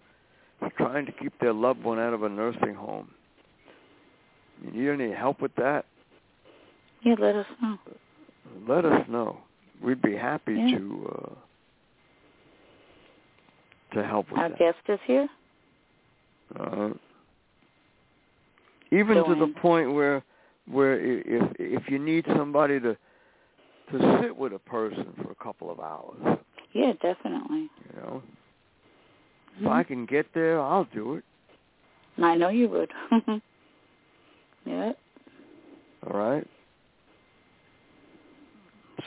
[0.64, 3.10] is trying to keep their loved one out of a nursing home,
[4.64, 5.86] you need any help with that?
[7.02, 7.78] Yeah, let us know.
[8.68, 9.40] Let us know.
[9.84, 10.78] We'd be happy Yeah.
[10.78, 11.12] to
[13.94, 14.62] uh, to help with Our that.
[14.62, 15.28] Our guest is here.
[16.58, 16.90] Uh,
[18.92, 20.22] even to the point where
[20.72, 22.96] where if if you need somebody to
[23.92, 26.38] to sit with a person for a couple of hours,
[26.74, 27.70] Yeah, definitely.
[27.86, 28.24] you know,
[29.58, 29.72] if Mhm.
[29.72, 31.26] I can get there, I'll do it.
[32.22, 32.92] I know you would.
[34.66, 34.94] yeah.
[36.08, 36.48] All right.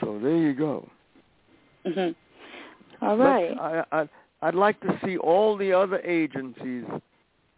[0.00, 0.88] So there you go.
[1.84, 2.10] hmm
[3.00, 4.08] All Let's- I, I
[4.42, 6.84] I'd like to see all the other agencies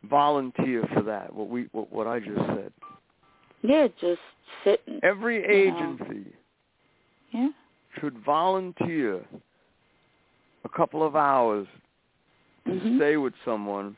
[0.04, 1.32] volunteer for that.
[1.34, 2.72] What we what, what I just said.
[3.66, 4.20] Yeah, just
[4.64, 4.80] sit.
[4.86, 5.96] And, Every You know.
[5.98, 6.32] agency
[7.32, 7.48] yeah.
[7.98, 9.24] should volunteer
[10.64, 11.66] a couple of hours
[12.66, 12.96] to Mhm.
[12.96, 13.96] stay with someone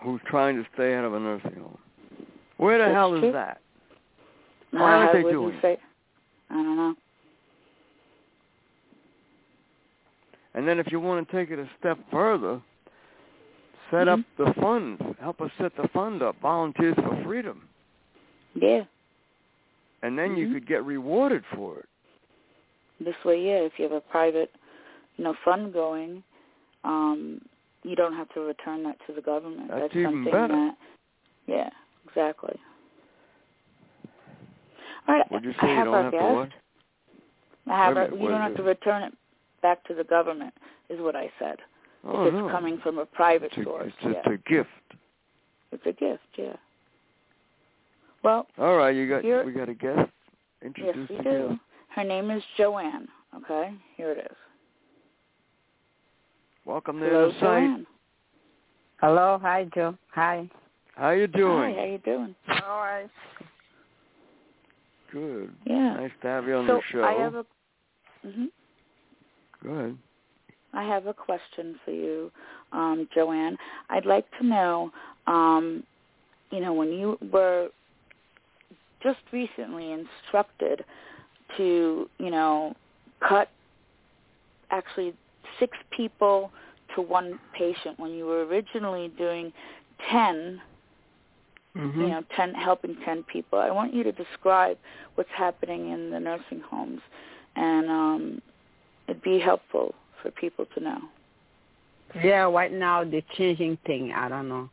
[0.00, 1.78] who's trying to stay out of a nursing home.
[2.56, 3.28] Where the That's hell true.
[3.28, 3.60] is that?
[4.70, 5.62] Why aren't they doing you it?
[5.62, 5.78] say?
[6.50, 6.96] I don't know.
[10.54, 12.60] And then if you want to take it a step further,
[13.90, 14.20] set Mhm.
[14.20, 15.02] up the funds.
[15.18, 16.36] Help us set the fund up.
[16.40, 17.68] Volunteers for Freedom.
[18.54, 18.84] Yeah.
[20.02, 20.54] And then you Mhm.
[20.54, 21.88] could get rewarded for it.
[23.00, 23.60] This way, yeah.
[23.60, 24.54] If you have a private,
[25.16, 26.22] you know, fund going,
[26.84, 27.40] um,
[27.82, 29.68] you don't have to return that to the government.
[29.68, 30.48] That's That's even something better.
[30.48, 30.76] that.
[31.46, 31.70] Yeah.
[32.06, 32.58] Exactly.
[35.08, 35.30] All right.
[35.32, 36.24] Would you I say you have don't our have guest.
[36.24, 36.48] to what?
[37.66, 39.14] I have a our, minute, you don't have to return it
[39.62, 40.54] back to the government,
[40.88, 41.56] is what I said.
[42.06, 42.48] Oh, if it's no.
[42.50, 43.86] coming from a private it's a, source.
[43.86, 44.32] it's, it's yeah.
[44.32, 44.68] a gift.
[45.72, 46.56] It's a gift, yeah.
[48.24, 49.98] Well, All right, you got Here- we got a guest.
[50.00, 50.10] yes,
[50.62, 51.48] Introduce we the do.
[51.50, 51.60] guest.
[51.90, 53.06] Her name is Joanne.
[53.36, 54.36] Okay, here it is.
[56.64, 57.62] Welcome there Hello, to the site.
[57.64, 57.86] Joanne.
[59.00, 59.94] Hello, hi Joe.
[60.12, 60.48] Hi.
[60.96, 61.74] How you doing?
[61.74, 62.34] Hi, how you doing?
[62.48, 63.10] All right.
[65.12, 65.54] Good.
[65.66, 65.94] Yeah.
[65.94, 67.04] Nice to have you on so the show.
[67.04, 67.44] I have a.
[68.22, 68.46] hmm
[69.62, 69.98] Go ahead.
[70.72, 72.32] I have a question for you,
[72.72, 73.58] um, Joanne.
[73.90, 74.90] I'd like to know,
[75.26, 75.84] um,
[76.50, 77.68] you know, when you were
[79.04, 80.84] just recently instructed
[81.56, 82.74] to, you know,
[83.26, 83.48] cut
[84.70, 85.14] actually
[85.60, 86.50] six people
[86.96, 89.52] to one patient when you were originally doing
[90.10, 90.60] 10
[91.76, 92.00] Mm-hmm.
[92.02, 93.58] you know, ten helping ten people.
[93.58, 94.78] I want you to describe
[95.16, 97.00] what's happening in the nursing homes,
[97.56, 98.42] and um,
[99.08, 99.92] it'd be helpful
[100.22, 100.98] for people to know.
[102.22, 104.12] Yeah, right now they're changing thing.
[104.12, 104.70] I don't know.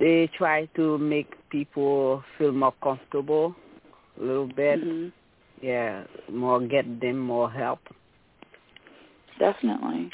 [0.00, 3.54] They try to make people feel more comfortable
[4.20, 4.80] a little bit.
[4.82, 5.08] hmm
[5.60, 7.78] Yeah, more get them more help.
[9.38, 10.10] Definitely.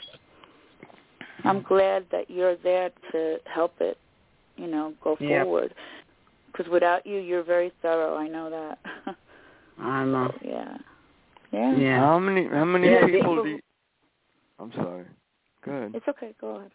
[1.45, 3.97] I'm glad that you're there to help it,
[4.57, 5.29] you know, go Yep.
[5.45, 5.75] forward.
[6.47, 8.17] Because without you, you're very thorough.
[8.17, 8.79] I know that.
[9.81, 10.31] I don't know.
[10.43, 10.77] yeah.
[11.53, 11.77] Yeah.
[11.77, 11.99] Yeah.
[12.01, 13.61] How many how many Yeah, people people- do you,
[14.59, 15.05] I'm sorry.
[15.65, 15.93] Go ahead.
[15.95, 16.35] It's okay.
[16.41, 16.73] Go ahead.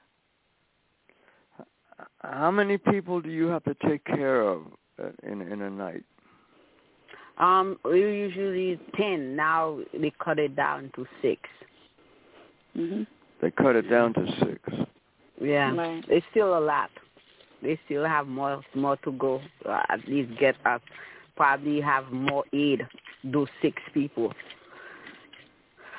[2.22, 4.62] How many people do you have to take care of
[5.02, 6.04] uh, in in a night?
[7.38, 9.36] Um, we usually ten.
[9.36, 11.42] Now they cut it down to six.
[12.76, 13.08] Mhm.
[13.42, 14.88] They cut it down to six.
[15.42, 16.06] Yeah, Right.
[16.08, 16.92] it's still a lot.
[17.62, 19.42] They still have more more to go.
[19.66, 20.82] Uh, at least get us
[21.36, 22.88] probably have more aid.
[23.32, 24.34] Do six people.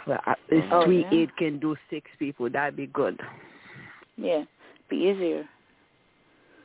[0.06, 1.14] Well, at least Oh, three yeah.
[1.14, 2.50] aid can do six people.
[2.50, 3.20] That'd be good.
[4.16, 4.44] Yeah.
[4.88, 5.48] Be easier.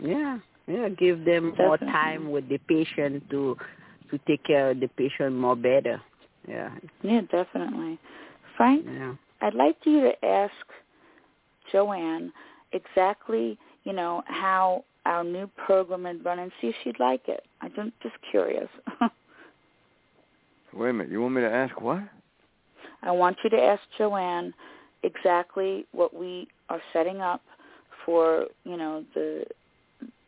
[0.02, 0.90] Yeah, yeah.
[0.90, 3.58] Give them more time with the patient to
[4.12, 6.02] to take care of the patient more better.
[6.48, 6.72] Yeah,
[7.04, 8.00] Yeah, definitely.
[8.58, 9.14] Frank, yeah.
[9.42, 10.54] I'd like you to ask
[11.72, 12.32] Joanne
[12.72, 17.44] exactly, you know, how our new program had run and see if she'd like it.
[17.62, 18.70] I'm just just curious.
[20.74, 21.12] Wait a minute.
[21.12, 22.02] You want me to ask what?
[23.02, 24.54] I want you to ask Joanne
[25.04, 27.42] exactly what we are setting up
[28.06, 29.46] for, you know, the,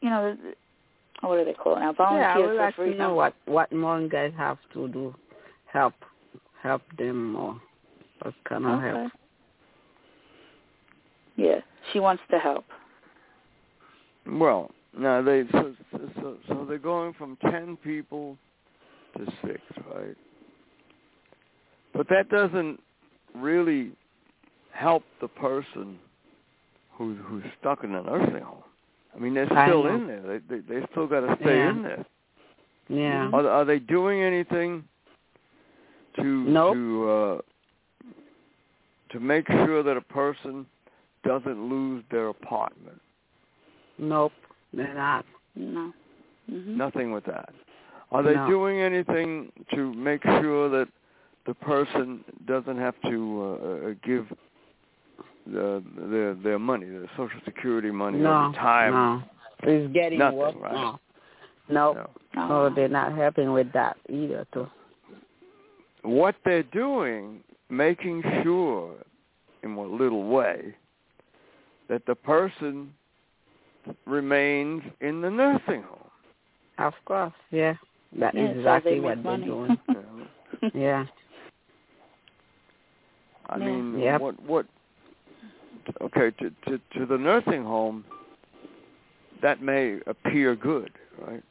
[0.02, 0.36] you know,
[1.22, 1.94] what do they call it now?
[1.94, 2.94] Volunteers yeah, I would for like freedom.
[2.94, 5.16] to know what what more guys have to do.
[5.72, 5.94] Help,
[6.62, 7.62] help them more.
[8.22, 9.00] What kind of okay.
[9.00, 9.12] help?
[11.38, 11.60] Yeah,
[11.92, 12.66] she wants to help.
[14.28, 15.74] Well, no, they so
[16.20, 18.38] so so they're going from ten people
[19.18, 19.62] to six,
[19.94, 20.16] right?
[21.94, 22.80] But that doesn't
[23.36, 23.92] really
[24.74, 26.00] help the person
[26.94, 28.64] who's who's stuck in a nursing home.
[29.16, 30.22] I mean, they're still in there.
[30.22, 31.70] They they, they still got to stay Yeah.
[31.70, 32.06] in there.
[32.90, 33.30] Yeah.
[33.34, 34.84] Are are they doing anything
[36.18, 36.74] to Nope.
[36.76, 37.42] to uh,
[39.12, 40.66] to make sure that a person
[41.24, 43.00] doesn't lose their apartment?
[43.98, 44.32] Nope.
[44.74, 45.26] They're not.
[45.56, 45.94] No.
[46.50, 46.68] Mhm.
[46.78, 47.50] Nothing with that.
[48.12, 48.48] Are they No.
[48.48, 50.88] doing anything to make sure that
[51.46, 54.28] the person doesn't have to uh, uh, give
[55.46, 58.46] the, their their money, their social security money, no.
[58.46, 58.92] every time?
[58.94, 59.24] No.
[59.64, 60.56] It's getting Nothing, worse.
[60.60, 60.74] right?
[60.74, 61.00] No.
[61.70, 61.96] Nope.
[61.98, 62.10] No.
[62.36, 62.48] No.
[62.70, 64.68] No, they're not helping with that either, too.
[66.04, 68.96] What they're doing, making sure,
[69.64, 70.74] in what little way,
[71.90, 72.94] that the person
[74.06, 76.10] remains in the nursing home.
[76.78, 77.74] Of course, yeah.
[78.18, 79.78] That Yeah, is so exactly they what make they're doing.
[80.74, 81.06] you yeah.
[83.50, 83.66] I Yeah.
[83.66, 84.22] mean, Yep.
[84.22, 84.66] what what?
[86.02, 88.06] Okay, to to to the nursing home,
[89.42, 91.44] that may appear good, right?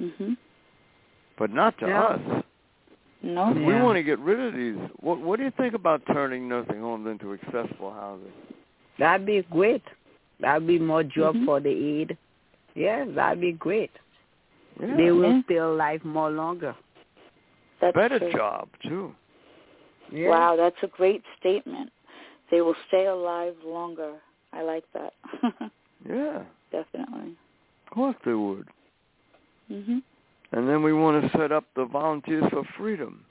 [0.00, 0.36] mhm.
[1.38, 2.02] But not to Yeah.
[2.02, 2.44] us.
[3.22, 3.50] No.
[3.50, 3.82] If we Yeah.
[3.82, 4.76] want to get rid of these.
[5.00, 8.32] What what do you think about turning nursing homes into accessible housing?
[8.98, 9.82] That'd be great.
[10.40, 11.44] That'd be more job Mhm.
[11.46, 12.16] for the aid.
[12.74, 13.90] Yes, that'd be great.
[14.80, 14.96] Yeah.
[14.96, 15.42] They will Yeah.
[15.42, 16.74] stay alive more longer.
[17.80, 18.32] That's better true.
[18.32, 19.14] job too.
[20.10, 20.28] Yeah.
[20.30, 21.90] Wow, that's a great statement.
[22.50, 24.14] They will stay alive longer.
[24.52, 25.12] I like that.
[26.08, 27.30] Yeah, Definitely.
[27.86, 28.68] of course they would.
[29.72, 30.02] Mhm.
[30.52, 33.24] And then we want to set up the volunteers for freedom,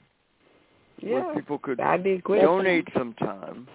[0.98, 1.24] Yeah.
[1.24, 2.42] where people could That'd be great.
[2.42, 3.66] donate some time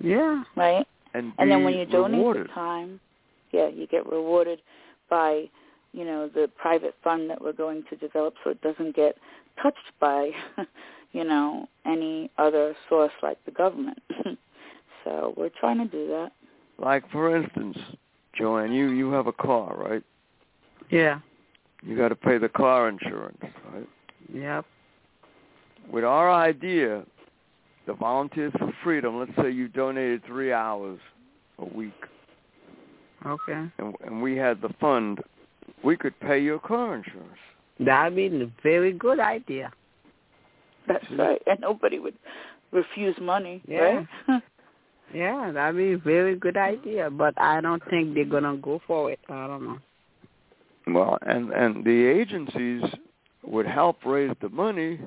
[0.00, 0.42] Yeah.
[0.56, 0.86] Right?
[1.14, 2.48] and And then when you donate rewarded.
[2.48, 3.00] the time,
[3.52, 4.60] yeah, you get rewarded
[5.08, 5.48] by,
[5.92, 9.18] you know, the private fund that we're going to develop so it doesn't get
[9.62, 10.30] touched by,
[11.12, 14.02] you know, any other source like the government.
[15.04, 16.32] so we're trying to do that.
[16.78, 17.76] Like for instance,
[18.36, 20.02] Joanne, you you have a car, right?
[20.90, 21.20] Yeah.
[21.82, 23.42] You got to pay the car insurance,
[23.72, 23.88] right?
[24.32, 24.64] Yep.
[25.90, 27.04] With our idea,
[27.86, 31.00] the Volunteers for Freedom, let's say you donated three hours
[31.58, 31.92] a week,
[33.26, 33.66] Okay.
[33.78, 35.20] and, and we had the fund,
[35.82, 37.38] we could pay your car insurance.
[37.80, 39.72] That'd be a very good idea.
[40.86, 41.16] That's See?
[41.16, 41.42] right.
[41.46, 42.14] And nobody would
[42.70, 44.04] refuse money, Yeah.
[44.28, 44.42] right?
[45.14, 49.10] Yeah, that'd be a very good idea, but I don't think they're gonna go for
[49.10, 49.20] it.
[49.28, 49.78] I don't know.
[50.88, 52.82] Well, and and the agencies
[53.42, 55.00] would help raise the money.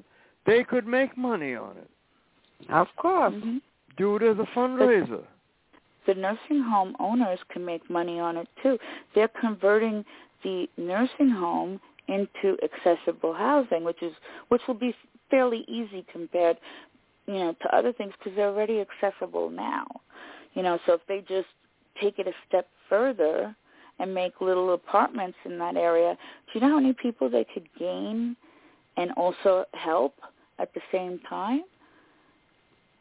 [0.46, 1.90] They could make money on it.
[2.70, 3.34] Of course.
[3.34, 3.62] Mhm.
[3.98, 5.24] Do it as a fundraiser.
[6.06, 8.78] the nursing home owners can make money on it too.
[9.16, 10.06] They're converting
[10.44, 14.14] the nursing home into accessible housing, which is
[14.50, 14.94] which will be
[15.32, 16.58] fairly easy compared,
[17.28, 19.86] you know, to other things because they're already accessible now.
[20.54, 21.48] You know, so if they just
[22.02, 23.56] take it a step further
[24.00, 27.68] and make little apartments in that area, do you know how many people they could
[27.80, 28.36] gain
[28.98, 30.16] and also help
[30.60, 31.64] at the same time?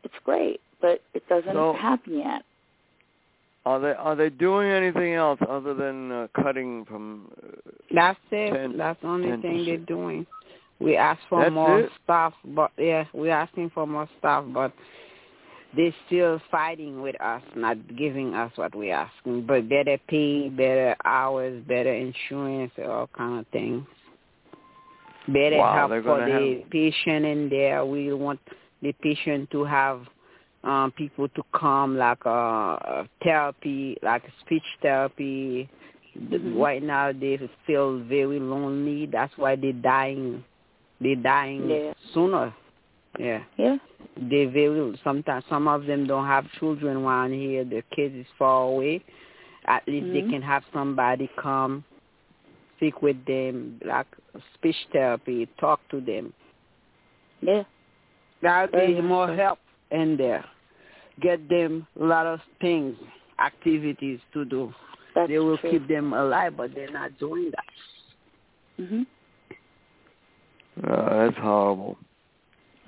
[0.04, 2.42] It's great, but it doesn't So- happen yet.
[3.66, 7.30] Are they are they doing anything else other than uh, cutting from?
[7.42, 8.52] Uh, That's it.
[8.52, 10.26] Ten- That's the only thing they're doing.
[10.80, 11.90] We ask for That's more it?
[12.02, 14.72] staff, but yeah, we're asking for more staff, but
[15.76, 19.46] they're still fighting with us, not giving us what we're asking.
[19.46, 23.86] But better pay, better hours, better insurance, all kind of things.
[25.28, 27.84] Better Wow, help for the have- patient in there.
[27.86, 28.40] We want
[28.82, 30.06] the patient to have
[30.64, 35.68] um people to come like uh therapy, like speech therapy.
[36.30, 36.60] The- Mhm.
[36.62, 39.06] Right now they feel very lonely.
[39.06, 40.44] That's why they're dying.
[41.00, 41.92] They're dying Yeah.
[42.12, 42.54] sooner.
[43.18, 43.42] Yeah.
[43.56, 43.76] Yeah.
[44.16, 47.64] They very sometimes some of them don't have children around here.
[47.64, 49.02] Their kids is far away.
[49.66, 50.30] At least they Mhm.
[50.30, 51.84] can have somebody come
[52.76, 54.06] speak with them, like
[54.54, 56.32] speech therapy, talk to them.
[57.40, 57.64] Yeah.
[58.42, 59.58] Very be much more help
[59.90, 60.44] in there.
[61.20, 62.96] Get them a lot of things,
[63.38, 64.74] activities to do.
[65.14, 65.70] That's they will true.
[65.70, 68.84] keep them alive, but they're not doing that.
[68.84, 69.06] Mhm.
[70.82, 71.96] Uh, that's horrible.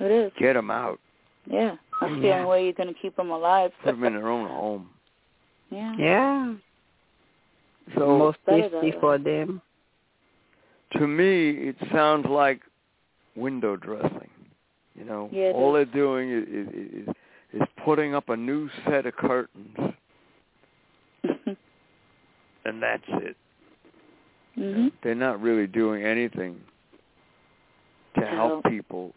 [0.01, 0.32] It is.
[0.39, 0.99] Get them out.
[1.51, 1.76] Yeah.
[2.01, 3.70] That's the only way you're going to keep them alive.
[3.82, 4.89] Put them in their own home.
[5.70, 5.95] yeah.
[5.99, 6.55] Yeah.
[7.97, 9.62] So Most better safety for them.
[10.93, 12.61] to me, it sounds like
[13.37, 14.28] window dressing.
[14.99, 15.87] You know, Yeah, all is.
[15.93, 16.68] they're doing is, is
[17.09, 17.09] is
[17.55, 19.76] is putting up a new set of curtains,
[22.64, 23.37] and that's it.
[24.59, 24.91] mhm.
[25.03, 26.61] They're not really doing anything
[28.18, 29.12] to help people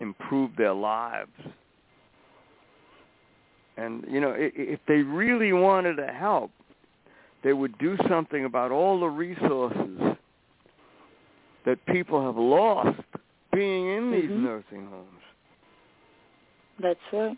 [0.00, 1.30] improve their lives.
[3.76, 6.50] And you know, if, they really wanted to help,
[7.42, 10.16] they would do something about all the resources
[11.66, 13.00] that people have lost
[13.52, 14.42] being in these Mhm.
[14.42, 15.22] nursing homes.
[16.78, 17.36] That's right.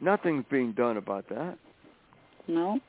[0.00, 1.58] Nothing's being done about that.
[2.48, 2.80] No.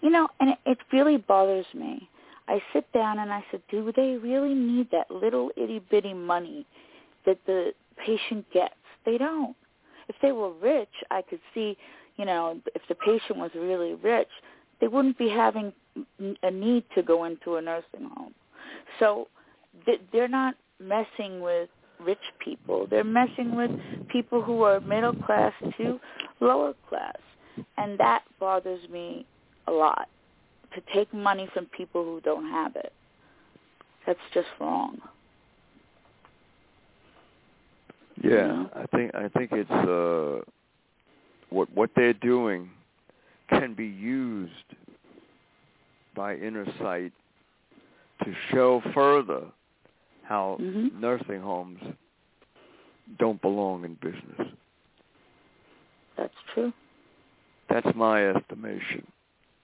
[0.00, 2.08] You know, and it, it really bothers me.
[2.48, 6.66] I sit down and I said, do they really need that little itty bitty money
[7.26, 7.72] that the
[8.04, 8.74] patient gets?
[9.06, 9.56] They don't.
[10.08, 11.76] If they were rich, I could see,
[12.16, 14.28] you know, if the patient was really rich,
[14.80, 15.72] they wouldn't be having
[16.42, 18.34] a need to go into a nursing home.
[18.98, 19.28] So
[20.12, 21.68] they're not messing with
[22.00, 22.86] rich people.
[22.88, 23.70] They're messing with
[24.08, 26.00] people who are middle class to
[26.40, 27.16] lower class.
[27.76, 29.26] And that bothers me
[29.66, 30.08] a lot.
[30.74, 32.92] To take money from people who don't have it.
[34.06, 34.98] That's just wrong.
[38.22, 38.66] Yeah.
[38.74, 40.42] I think I think it's uh
[41.50, 42.70] what what they're doing
[43.48, 44.52] can be used
[46.14, 47.12] by inner sight
[48.24, 49.42] to show further
[50.22, 50.92] how Mhm.
[51.00, 51.80] nursing homes
[53.18, 54.52] don't belong in business.
[56.16, 56.72] That's true.
[57.68, 59.06] That's my estimation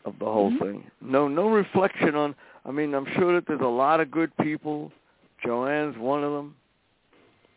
[0.06, 0.58] of the whole Mhm.
[0.58, 0.90] thing.
[1.00, 2.34] No no reflection on
[2.64, 4.90] I mean, I'm sure that there's a lot of good people.
[5.44, 6.56] Joanne's one of them.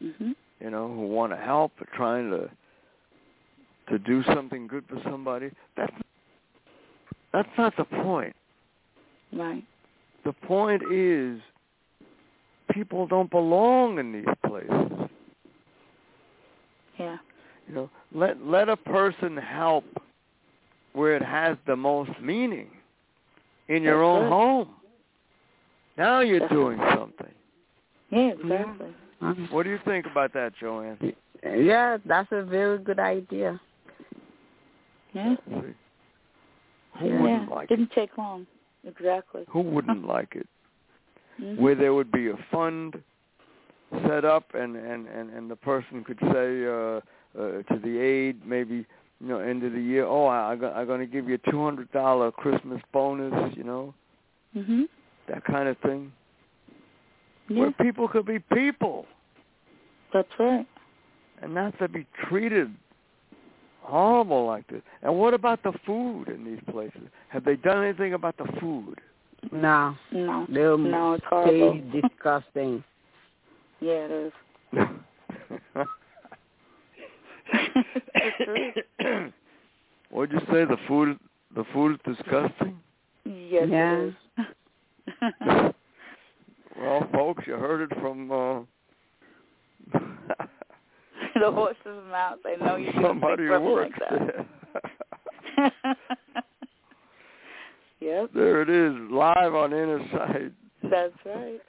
[0.01, 0.35] Mhm.
[0.61, 2.49] you know, who want to help or trying to
[3.87, 5.51] to do something good for somebody.
[5.75, 5.95] That's
[7.31, 8.35] that's not the point.
[9.31, 9.63] Right.
[10.23, 11.41] The point is
[12.71, 15.09] people don't belong in these places.
[16.97, 17.17] Yeah.
[17.67, 19.85] You know, let let a person help
[20.93, 22.67] where it has the most meaning
[23.67, 24.29] in your That's own right.
[24.29, 24.69] home.
[25.97, 26.75] Now you're Definitely.
[26.75, 27.33] doing something.
[28.09, 28.95] Yeah, exactly.
[29.21, 29.51] Mhm.
[29.51, 31.13] What do you think about that, Joanne?
[31.43, 33.59] Yeah, that's a very good idea.
[35.13, 35.35] Yeah.
[35.45, 37.21] Who yeah.
[37.21, 37.75] wouldn't like it?
[37.75, 38.47] Didn't take long.
[38.85, 39.43] Exactly.
[39.49, 40.47] Who wouldn't like it?
[41.39, 41.57] Mhm.
[41.57, 43.01] where there would be a fund
[44.07, 46.99] set up and and and and the person could say uh,
[47.39, 48.85] uh to the aid maybe
[49.21, 51.63] you know end of the year oh i i'm going to give you a two
[51.63, 53.93] hundred dollar christmas bonus you know
[54.55, 54.87] Mhm.
[55.27, 56.11] that kind of thing
[57.47, 57.59] Yeah.
[57.59, 59.05] where people could be people
[60.13, 60.65] That's right.
[61.41, 62.73] and not to be treated
[63.81, 68.13] horrible like this and what about the food in these places have they done anything
[68.13, 68.99] about the food
[69.51, 70.45] No, No.
[70.49, 71.73] they'll No, it's horrible.
[71.73, 72.83] taste disgusting.
[73.81, 74.33] Yeah, it is.
[78.15, 78.87] It's.
[80.11, 80.65] What'd you say?
[80.65, 81.17] The food,
[81.55, 82.79] the food is disgusting.
[83.25, 83.93] Yes, Yeah.
[83.95, 84.13] it is.
[86.79, 88.59] Well, folks, you heard it from uh,
[91.35, 92.39] the horse's mouth.
[92.45, 94.09] I know you didn't somebody think who something works like
[95.57, 96.01] there.
[97.99, 100.53] yep, there it is, live on Inner Sight.
[100.89, 101.59] that's right.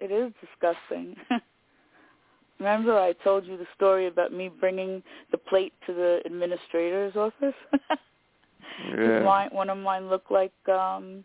[0.00, 1.16] It is disgusting.
[2.62, 5.02] Remember I told you the story about me bringing
[5.32, 7.54] the plate to the administrator's office?
[8.96, 9.20] Yeah.
[9.22, 11.22] mine, one of mine looked like um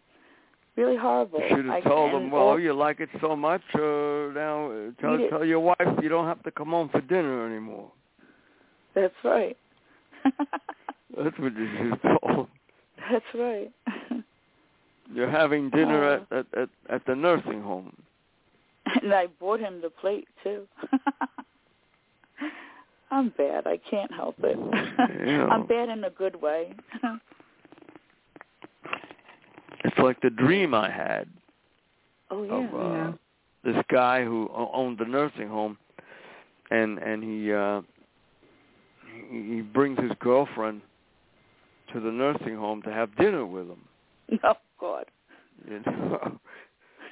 [0.75, 1.39] really horrible.
[1.39, 3.79] You should I- have told and them, well, all- you like it so much, uh,
[4.35, 7.89] now uh, tell, tell your wife you don't have to come home for dinner anymore.
[8.95, 9.55] That's right.
[10.25, 12.47] That's what you should have told.
[13.09, 13.71] That's right.
[15.13, 17.95] You're having dinner at, at, at, at the nursing home.
[19.01, 20.67] and I bought him the plate too.
[23.11, 23.65] I'm bad.
[23.67, 24.57] I can't help it.
[25.27, 25.47] Yeah.
[25.47, 26.73] I'm bad in a good way.
[29.83, 31.27] It's like the dream I had
[32.31, 32.53] oh yeah.
[32.53, 33.11] of uh, Yeah.
[33.63, 35.77] this guy who o- owned the nursing home,
[36.71, 37.81] and and he uh,
[39.31, 40.81] he he brings his girlfriend
[41.93, 43.81] to the nursing home to have dinner with him.
[44.43, 45.05] Oh God.
[45.69, 46.39] You know,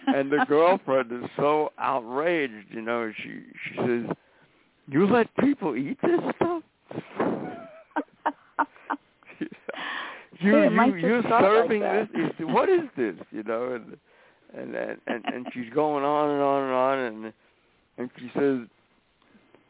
[0.07, 2.71] and the girlfriend is so outraged.
[2.71, 4.05] You know, she she says,
[4.87, 6.63] "You let people eat this stuff."
[10.39, 13.97] you it you you're start like serving this is what is this you know and
[14.57, 17.33] and and and, and she's going on and on and on and
[17.97, 18.59] and she says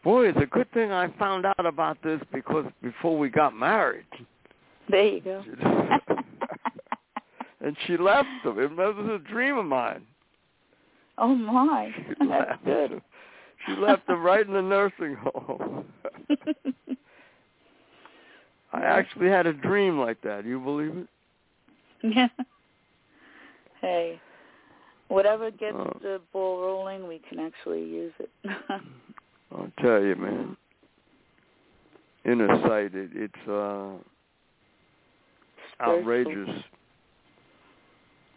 [0.03, 4.03] boy it's a good thing i found out about this because before we got married
[4.89, 5.43] There you go.
[7.61, 10.01] and she left him it was a dream of mine
[11.17, 11.91] oh my.
[11.95, 12.91] she That's left good.
[12.91, 13.01] him
[13.65, 15.85] she left him right in the nursing home
[18.73, 21.07] i actually had a dream like that you believe it
[22.03, 22.27] yeah.
[23.81, 24.19] Hey,
[25.07, 25.97] whatever gets Oh.
[26.03, 28.29] the ball rolling, we can actually use it.
[29.51, 30.57] I'll tell you, man.
[32.25, 33.93] Inner sight, it, it's uh,
[35.81, 36.49] outrageous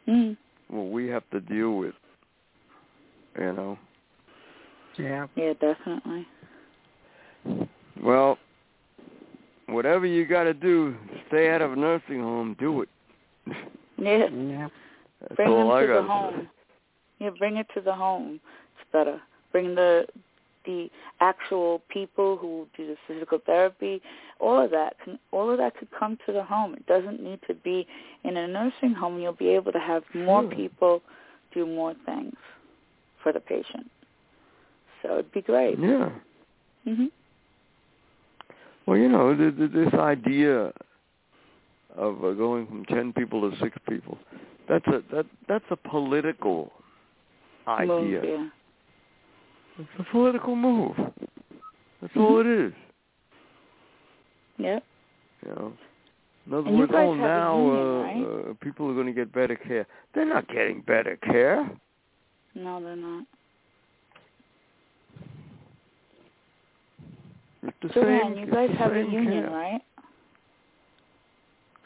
[0.09, 0.37] Mm.
[0.69, 1.95] what we have to deal with.
[3.39, 3.79] You know.
[4.99, 5.27] Yeah.
[5.37, 6.27] Yeah, definitely.
[8.03, 8.37] Well,
[9.69, 10.97] whatever you got to do,
[11.29, 12.57] stay out of a nursing home.
[12.59, 12.89] Do it.
[13.47, 13.55] Yeah.
[13.99, 14.69] Yeah.
[15.21, 16.49] That's bring all them I to got the to home.
[17.19, 18.39] Yeah, bring it to the home.
[18.79, 19.21] It's better.
[19.51, 20.07] Bring the
[20.65, 20.89] the
[21.21, 24.01] actual people who do the physical therapy.
[24.39, 26.75] All of that can all of that could come to the home.
[26.75, 27.85] It doesn't need to be
[28.23, 29.19] in a nursing home.
[29.19, 30.51] You'll be able to have more Sure.
[30.53, 31.03] people
[31.53, 32.37] do more things
[33.29, 33.91] for the patient.
[35.03, 35.79] So it'd be great.
[35.79, 36.11] Yeah.
[36.87, 37.11] Mhm.
[38.87, 40.73] Well, you know, th- th- this idea
[41.95, 44.19] of uh, going from ten people to six people,
[44.69, 46.73] that's a that that's a political
[47.67, 47.87] idea.
[47.87, 48.49] Move, yeah.
[49.79, 50.97] It's a political move.
[52.01, 52.73] That's all it is.
[54.57, 54.83] Yep.
[55.45, 55.73] You know.
[56.47, 59.55] In other And words, oh, now union, uh, uh, people are going to get better
[59.55, 59.87] care.
[60.15, 61.71] They're not getting better care.
[62.55, 63.25] No, they're not.
[67.63, 68.39] It's the Joanne, same.
[68.47, 69.51] you guys the have a union, care.
[69.51, 69.81] right?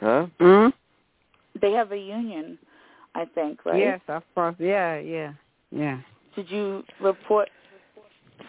[0.01, 0.27] Huh?
[0.41, 0.73] Mm?
[1.61, 2.59] They have a union,
[3.15, 3.79] I think, right?
[3.79, 4.57] Yes, of course.
[4.59, 5.33] Yeah, yeah,
[5.71, 5.99] yeah.
[6.35, 7.49] Did you report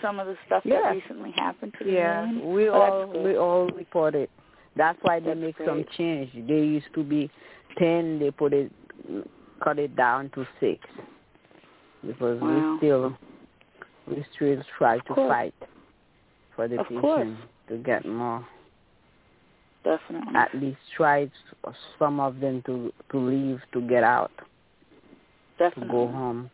[0.01, 0.81] some of the stuff Yeah.
[0.81, 2.53] that recently happened to the Yeah, union?
[2.53, 3.23] we Oh, all good.
[3.25, 4.29] we all report it.
[4.75, 5.91] That's why they That's make some great.
[5.91, 6.31] change.
[6.47, 7.29] They used to be
[7.77, 8.19] ten.
[8.19, 8.71] They put it,
[9.63, 10.79] cut it down to six,
[12.05, 12.71] because Wow.
[12.73, 13.17] we still
[14.07, 15.55] we still try to fight
[16.55, 17.27] for the Of patient course.
[17.69, 18.45] to get more.
[19.83, 20.35] Definitely.
[20.35, 21.29] At least try
[21.99, 24.45] some of them to to leave to get out to
[25.57, 25.91] Definitely.
[25.91, 26.49] go home.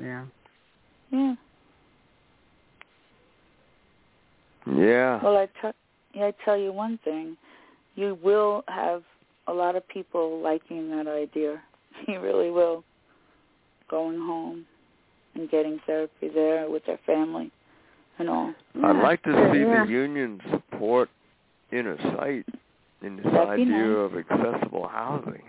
[0.00, 0.24] Yeah.
[1.10, 1.34] Yeah.
[4.66, 5.20] Yeah.
[5.22, 5.72] Well, I tell
[6.14, 7.36] yeah, I tell you one thing.
[7.94, 9.02] You will have
[9.46, 11.62] a lot of people liking that idea.
[12.08, 12.84] You really will.
[13.90, 14.66] Going home
[15.34, 17.50] and getting therapy there with their family
[18.18, 18.54] and all.
[18.82, 19.84] I'd like to see yeah.
[19.84, 21.08] the union support
[21.72, 22.46] inner sight
[23.02, 24.12] in this That'd idea nice.
[24.12, 25.42] of accessible housing.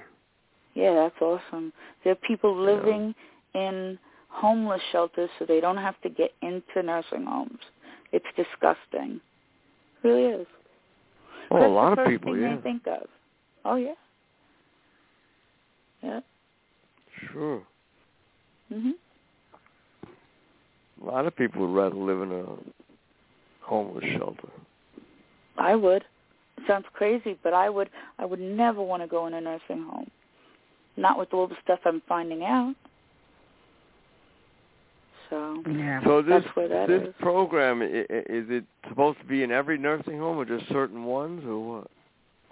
[0.74, 1.74] Yeah, that's awesome.
[2.04, 3.16] There are people living
[3.56, 3.98] in
[4.30, 7.60] homeless shelters so they don't have to get into nursing homes.
[8.12, 9.20] It's disgusting.
[10.04, 10.48] It really is.
[11.50, 12.56] Oh, a lot the of people, thing yeah.
[12.56, 13.08] they think of.
[13.66, 13.94] Oh yeah.
[16.04, 16.20] Yeah.
[17.32, 17.64] Sure.
[18.78, 18.94] Mhm.
[21.02, 22.46] A lot of people would rather live in a
[23.62, 24.50] homeless shelter.
[25.58, 26.04] I would.
[26.58, 27.90] It sounds crazy, but I would.
[28.20, 30.10] I would never want to go in a nursing home.
[30.96, 32.76] Not with all the stuff I'm finding out.
[35.30, 36.02] So Yeah.
[36.04, 37.16] So this That's where that this is.
[37.20, 41.04] program i- i- is it supposed to be in every nursing home or just certain
[41.04, 41.88] ones or what?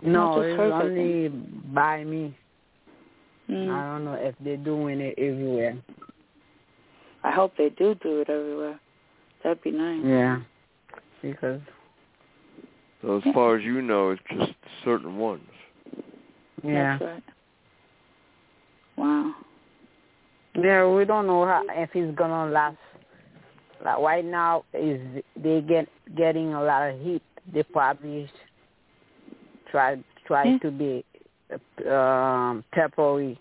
[0.02, 2.36] No, just it's hers, I only by me.
[3.50, 5.78] mm, I don't know if they're doing it everywhere.
[7.26, 8.80] I hope they do do it everywhere.
[9.44, 10.02] That'd be nice.
[10.06, 10.40] Yeah.
[11.22, 11.62] Because
[13.02, 13.34] So as Yeah.
[13.34, 14.54] far as you know, it's just
[14.84, 15.50] certain ones.
[16.64, 16.98] yeah.
[16.98, 17.24] That's right.
[18.96, 19.36] Wow.
[20.56, 22.78] Yeah, we don't know how, if it's gonna last.
[23.84, 27.22] Like right now, is they get getting a lot of heat.
[27.54, 28.30] They probably
[29.70, 30.58] try try Yeah.
[30.60, 31.06] to be
[31.90, 33.38] um, temporary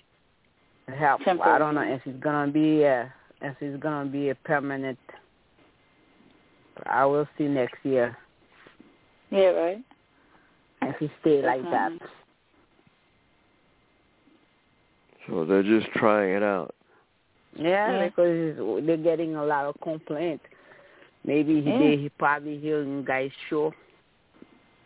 [0.88, 1.20] help.
[1.26, 3.12] I don't know if it's gonna be a,
[3.44, 4.98] if it's gonna be a permanent.
[6.86, 8.16] I will see next year
[9.30, 9.50] Yeah.
[9.50, 9.78] Right.
[10.82, 11.92] if it stay like that.
[11.92, 12.04] Mm-hmm.
[15.26, 16.74] So they're just trying it out.
[17.56, 18.04] Yeah, Yeah.
[18.08, 20.44] because they're getting a lot of complaints.
[21.24, 21.78] Maybe he Yeah.
[21.78, 23.72] they he probably hearing guys show.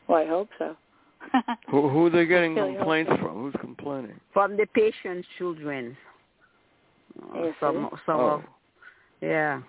[0.06, 0.76] Well, I hope so.
[1.70, 3.34] Who who are they getting complaints from?
[3.42, 4.20] Who's complaining?
[4.32, 5.96] from the patient's children.
[7.34, 8.28] Yes, some some oh.
[8.28, 8.42] of
[9.20, 9.60] yeah,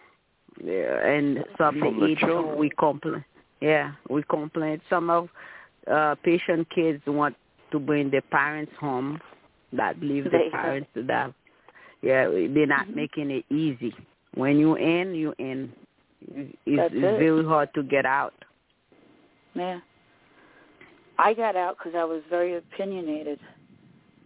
[0.64, 2.58] yeah, and some From the the age children.
[2.58, 3.24] we complain.
[3.62, 4.82] Yeah, we complain.
[4.90, 5.30] Some of
[5.92, 7.36] uh patient kids want
[7.72, 9.20] to bring their parents home
[9.74, 10.58] that leave the There you go.
[10.58, 11.34] parents to that.
[12.02, 12.96] Yeah, they're not Mhm.
[12.96, 13.94] making it easy.
[14.36, 15.72] When you in, you in.
[16.22, 17.00] It's, it's it.
[17.00, 18.34] very hard to get out.
[19.56, 19.80] Yeah.
[21.18, 23.40] I got out because I was very opinionated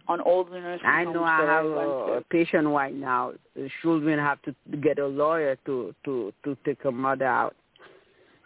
[0.08, 2.24] on all the nursing I know I have I a, a to.
[2.30, 3.32] patient right now.
[3.56, 7.54] The children have to get a lawyer to to to take her mother out.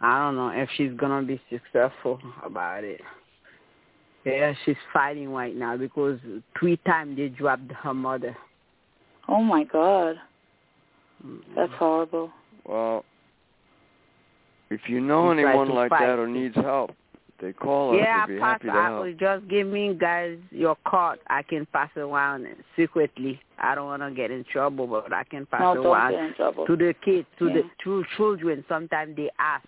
[0.01, 3.01] I don't know if she's gonna be successful about it.
[4.25, 6.19] Yeah, she's fighting right now because
[6.59, 8.35] three times they dropped her mother.
[9.27, 10.15] Oh my God,
[11.55, 12.31] that's horrible.
[12.65, 13.03] Well,
[14.69, 16.05] If you know We try anyone to like fight.
[16.07, 16.91] that who needs help,
[17.41, 17.97] they call us.
[18.01, 18.53] Yeah, We'd be pass.
[18.53, 19.03] happy to I help.
[19.05, 21.19] will just give me guys your card.
[21.27, 23.39] I can pass it around secretly.
[23.57, 26.11] I don't want to get in trouble, but I can pass no, it don't around
[26.11, 26.65] get in trouble.
[26.65, 27.53] to the kids, to Yeah.
[27.55, 28.63] the to children.
[28.69, 29.65] Sometimes they ask,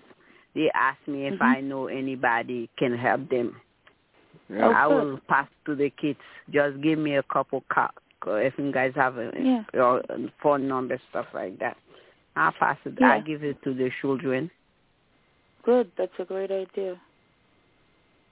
[0.55, 1.41] they ask me if Mhm.
[1.57, 3.59] I know anybody can help them.
[4.49, 4.67] Yeah.
[4.67, 4.93] Oh, I good.
[5.11, 6.19] will pass to the kids.
[6.49, 7.93] Just give me a couple cards
[8.27, 9.63] if you guys have a Yeah.
[9.73, 10.03] your
[10.41, 11.77] phone number, stuff like that.
[12.35, 12.93] I'll pass it.
[12.99, 13.13] Yeah.
[13.13, 14.51] I'll give it to the children.
[15.63, 15.91] Good.
[15.97, 16.99] That's a great idea.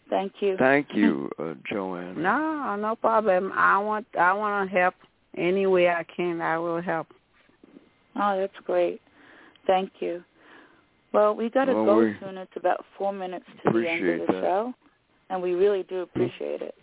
[0.10, 0.56] Thank you.
[0.58, 2.22] Thank you, uh, Joanne.
[2.22, 3.52] No, no problem.
[3.56, 4.96] I want I want to help
[5.38, 6.42] any way I can.
[6.42, 7.08] I will help.
[8.16, 9.02] Oh, that's great.
[9.68, 10.24] Thank you.
[11.14, 12.38] Well, we got to Well, go we soon.
[12.38, 14.42] It's about four minutes to the end of the that.
[14.42, 14.74] show,
[15.30, 16.76] and we really do appreciate it.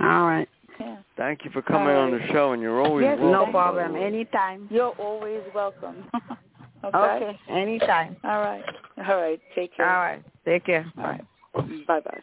[0.00, 0.48] All right.
[0.80, 0.96] Yeah.
[1.16, 3.32] Thank you for coming on the show, and you're always Yes, welcome.
[3.32, 3.52] No thank you.
[3.52, 4.02] by the problem.
[4.02, 4.68] Anytime.
[4.70, 6.04] You're always welcome.
[6.84, 6.98] okay?
[6.98, 7.38] Okay.
[7.48, 8.16] Anytime.
[8.24, 8.64] All right.
[9.06, 9.40] All right.
[9.54, 9.88] Take care.
[9.88, 10.22] All right.
[10.44, 10.90] Take care.
[10.98, 11.24] All right.
[11.54, 12.20] Bye bye.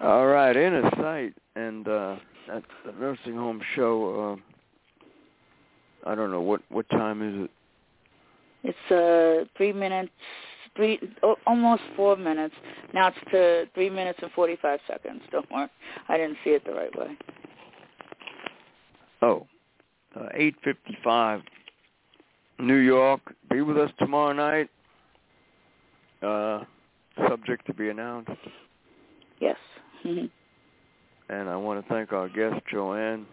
[0.00, 2.16] All right, Inner Sight, and uh,
[2.52, 4.38] at the nursing home show.
[6.06, 7.50] Uh, I don't know what what time is it.
[8.62, 10.12] It's uh three minutes,
[10.76, 12.54] three oh, almost four minutes.
[12.92, 15.22] Now it's to three minutes and forty five seconds.
[15.32, 15.68] Don't worry,
[16.08, 17.16] I didn't see it the right way.
[19.22, 19.46] Oh,
[20.14, 21.40] uh, eight fifty-five.
[22.58, 23.20] New York.
[23.50, 24.68] Be with us tomorrow night.
[26.22, 26.64] Uh,
[27.28, 28.30] subject to be announced.
[29.38, 29.58] Yes.
[30.04, 30.30] Mhm.
[31.28, 33.26] And I want to thank our guest Joanne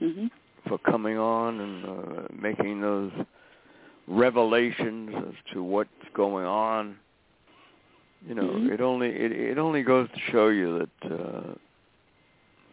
[0.00, 0.30] Mhm.
[0.68, 3.12] for coming on and uh, making those
[4.06, 6.98] revelations as to what's going on.
[8.26, 8.70] You know, Mhm.
[8.72, 11.54] it only it, it only goes to show you that uh,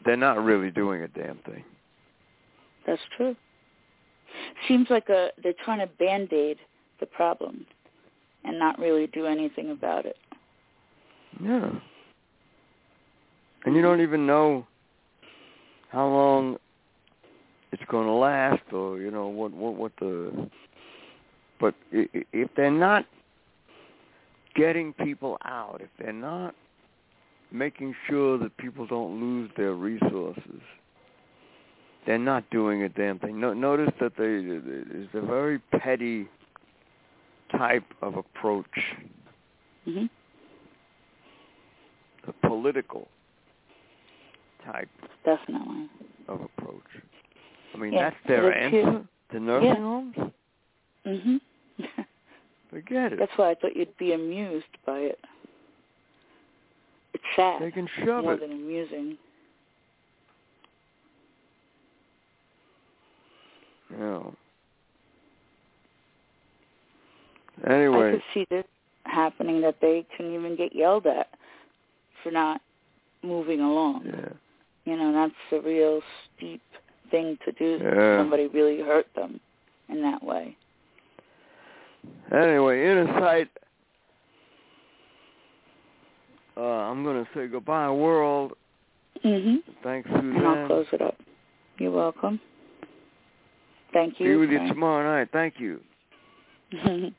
[0.06, 1.64] they're not really doing a damn thing.
[2.86, 3.36] That's true.
[4.68, 6.60] Seems like a they're trying to band aid
[7.00, 7.66] the problem,
[8.44, 10.18] and not really do anything about it.
[11.44, 11.72] Yeah.
[13.66, 14.66] And you don't even know
[15.90, 16.58] how long
[17.72, 20.50] it's going to last, or you know what what what the.
[21.60, 23.06] But if they're not
[24.56, 26.56] getting people out, if they're not
[27.52, 30.62] making sure that people don't lose their resources,
[32.06, 33.40] they're not doing a damn thing.
[33.40, 34.40] No, notice that they
[35.00, 36.30] it's a very petty
[37.52, 38.96] type of approach,
[39.88, 40.10] Mhm.
[42.28, 43.08] a political
[44.64, 44.90] type
[45.24, 45.90] Definitely.
[46.28, 47.02] of approach.
[47.74, 48.78] I mean, Yeah, that's their it is too.
[48.78, 49.76] answer to nursing Yeah.
[49.76, 50.16] homes.
[51.06, 51.42] Mhm.
[52.70, 53.20] Forget it.
[53.20, 55.20] That's why I thought you'd be amused by it.
[57.14, 58.42] It's sad They can shove more it.
[58.42, 59.18] than amusing.
[63.92, 64.32] Yeah.
[67.68, 68.66] I Anyway, could see this
[69.06, 71.28] happening that they couldn't even get yelled at
[72.24, 72.62] for not
[73.24, 74.04] moving along.
[74.06, 74.30] yeah.
[74.86, 76.02] You know, that's a real
[76.38, 76.62] steep
[77.12, 77.80] thing to do.
[77.84, 78.18] Yeah.
[78.18, 79.40] Somebody really hurt them
[79.90, 80.56] in that way.
[82.32, 83.50] Anyway, inner sight.
[86.58, 88.54] Uh, I'm gonna say goodbye, world.
[89.24, 89.64] Mhm.
[89.84, 90.36] Thanks, Suzanne.
[90.38, 91.18] And I'll close it up.
[91.78, 92.40] You're welcome.
[93.94, 94.28] Thank you.
[94.28, 95.30] Be with you tomorrow night.
[95.32, 95.82] Thank you.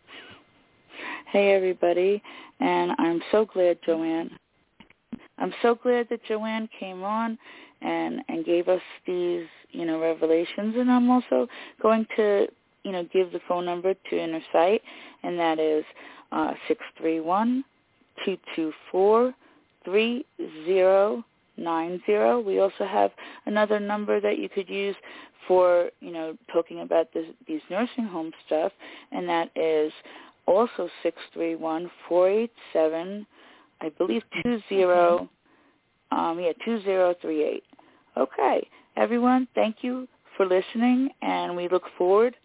[1.32, 2.20] hey everybody,
[2.58, 4.30] and I'm so glad Joanne.
[5.38, 7.38] I'm so glad that Joanne came on
[7.82, 11.46] and and gave us these you know revelations, and I'm also
[11.80, 12.48] going to
[12.82, 14.82] you know give the phone number to Inner Sight,
[15.22, 15.84] and that is
[16.32, 17.64] uh, six three one
[18.24, 19.32] two two four
[19.84, 20.24] three
[20.66, 21.24] zero
[21.56, 22.40] nine zero.
[22.40, 23.12] We also have
[23.46, 24.96] another number that you could use
[25.46, 28.72] for you know talking about this, these nursing home stuff,
[29.12, 29.92] and that is
[30.46, 33.26] also six three one four eight seven,
[33.80, 35.28] I believe two zero,
[36.10, 37.64] um, yeah two zero three eight.
[38.16, 38.66] Okay,
[38.96, 42.36] everyone, thank you for listening, and we look forward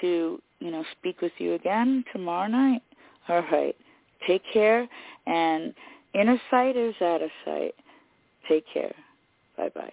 [0.00, 2.82] to you know speak with you again tomorrow night.
[3.28, 3.76] All right,
[4.26, 4.88] take care,
[5.26, 5.74] and
[6.14, 7.74] inner sight is out of sight.
[8.48, 8.94] Take care.
[9.56, 9.92] Bye bye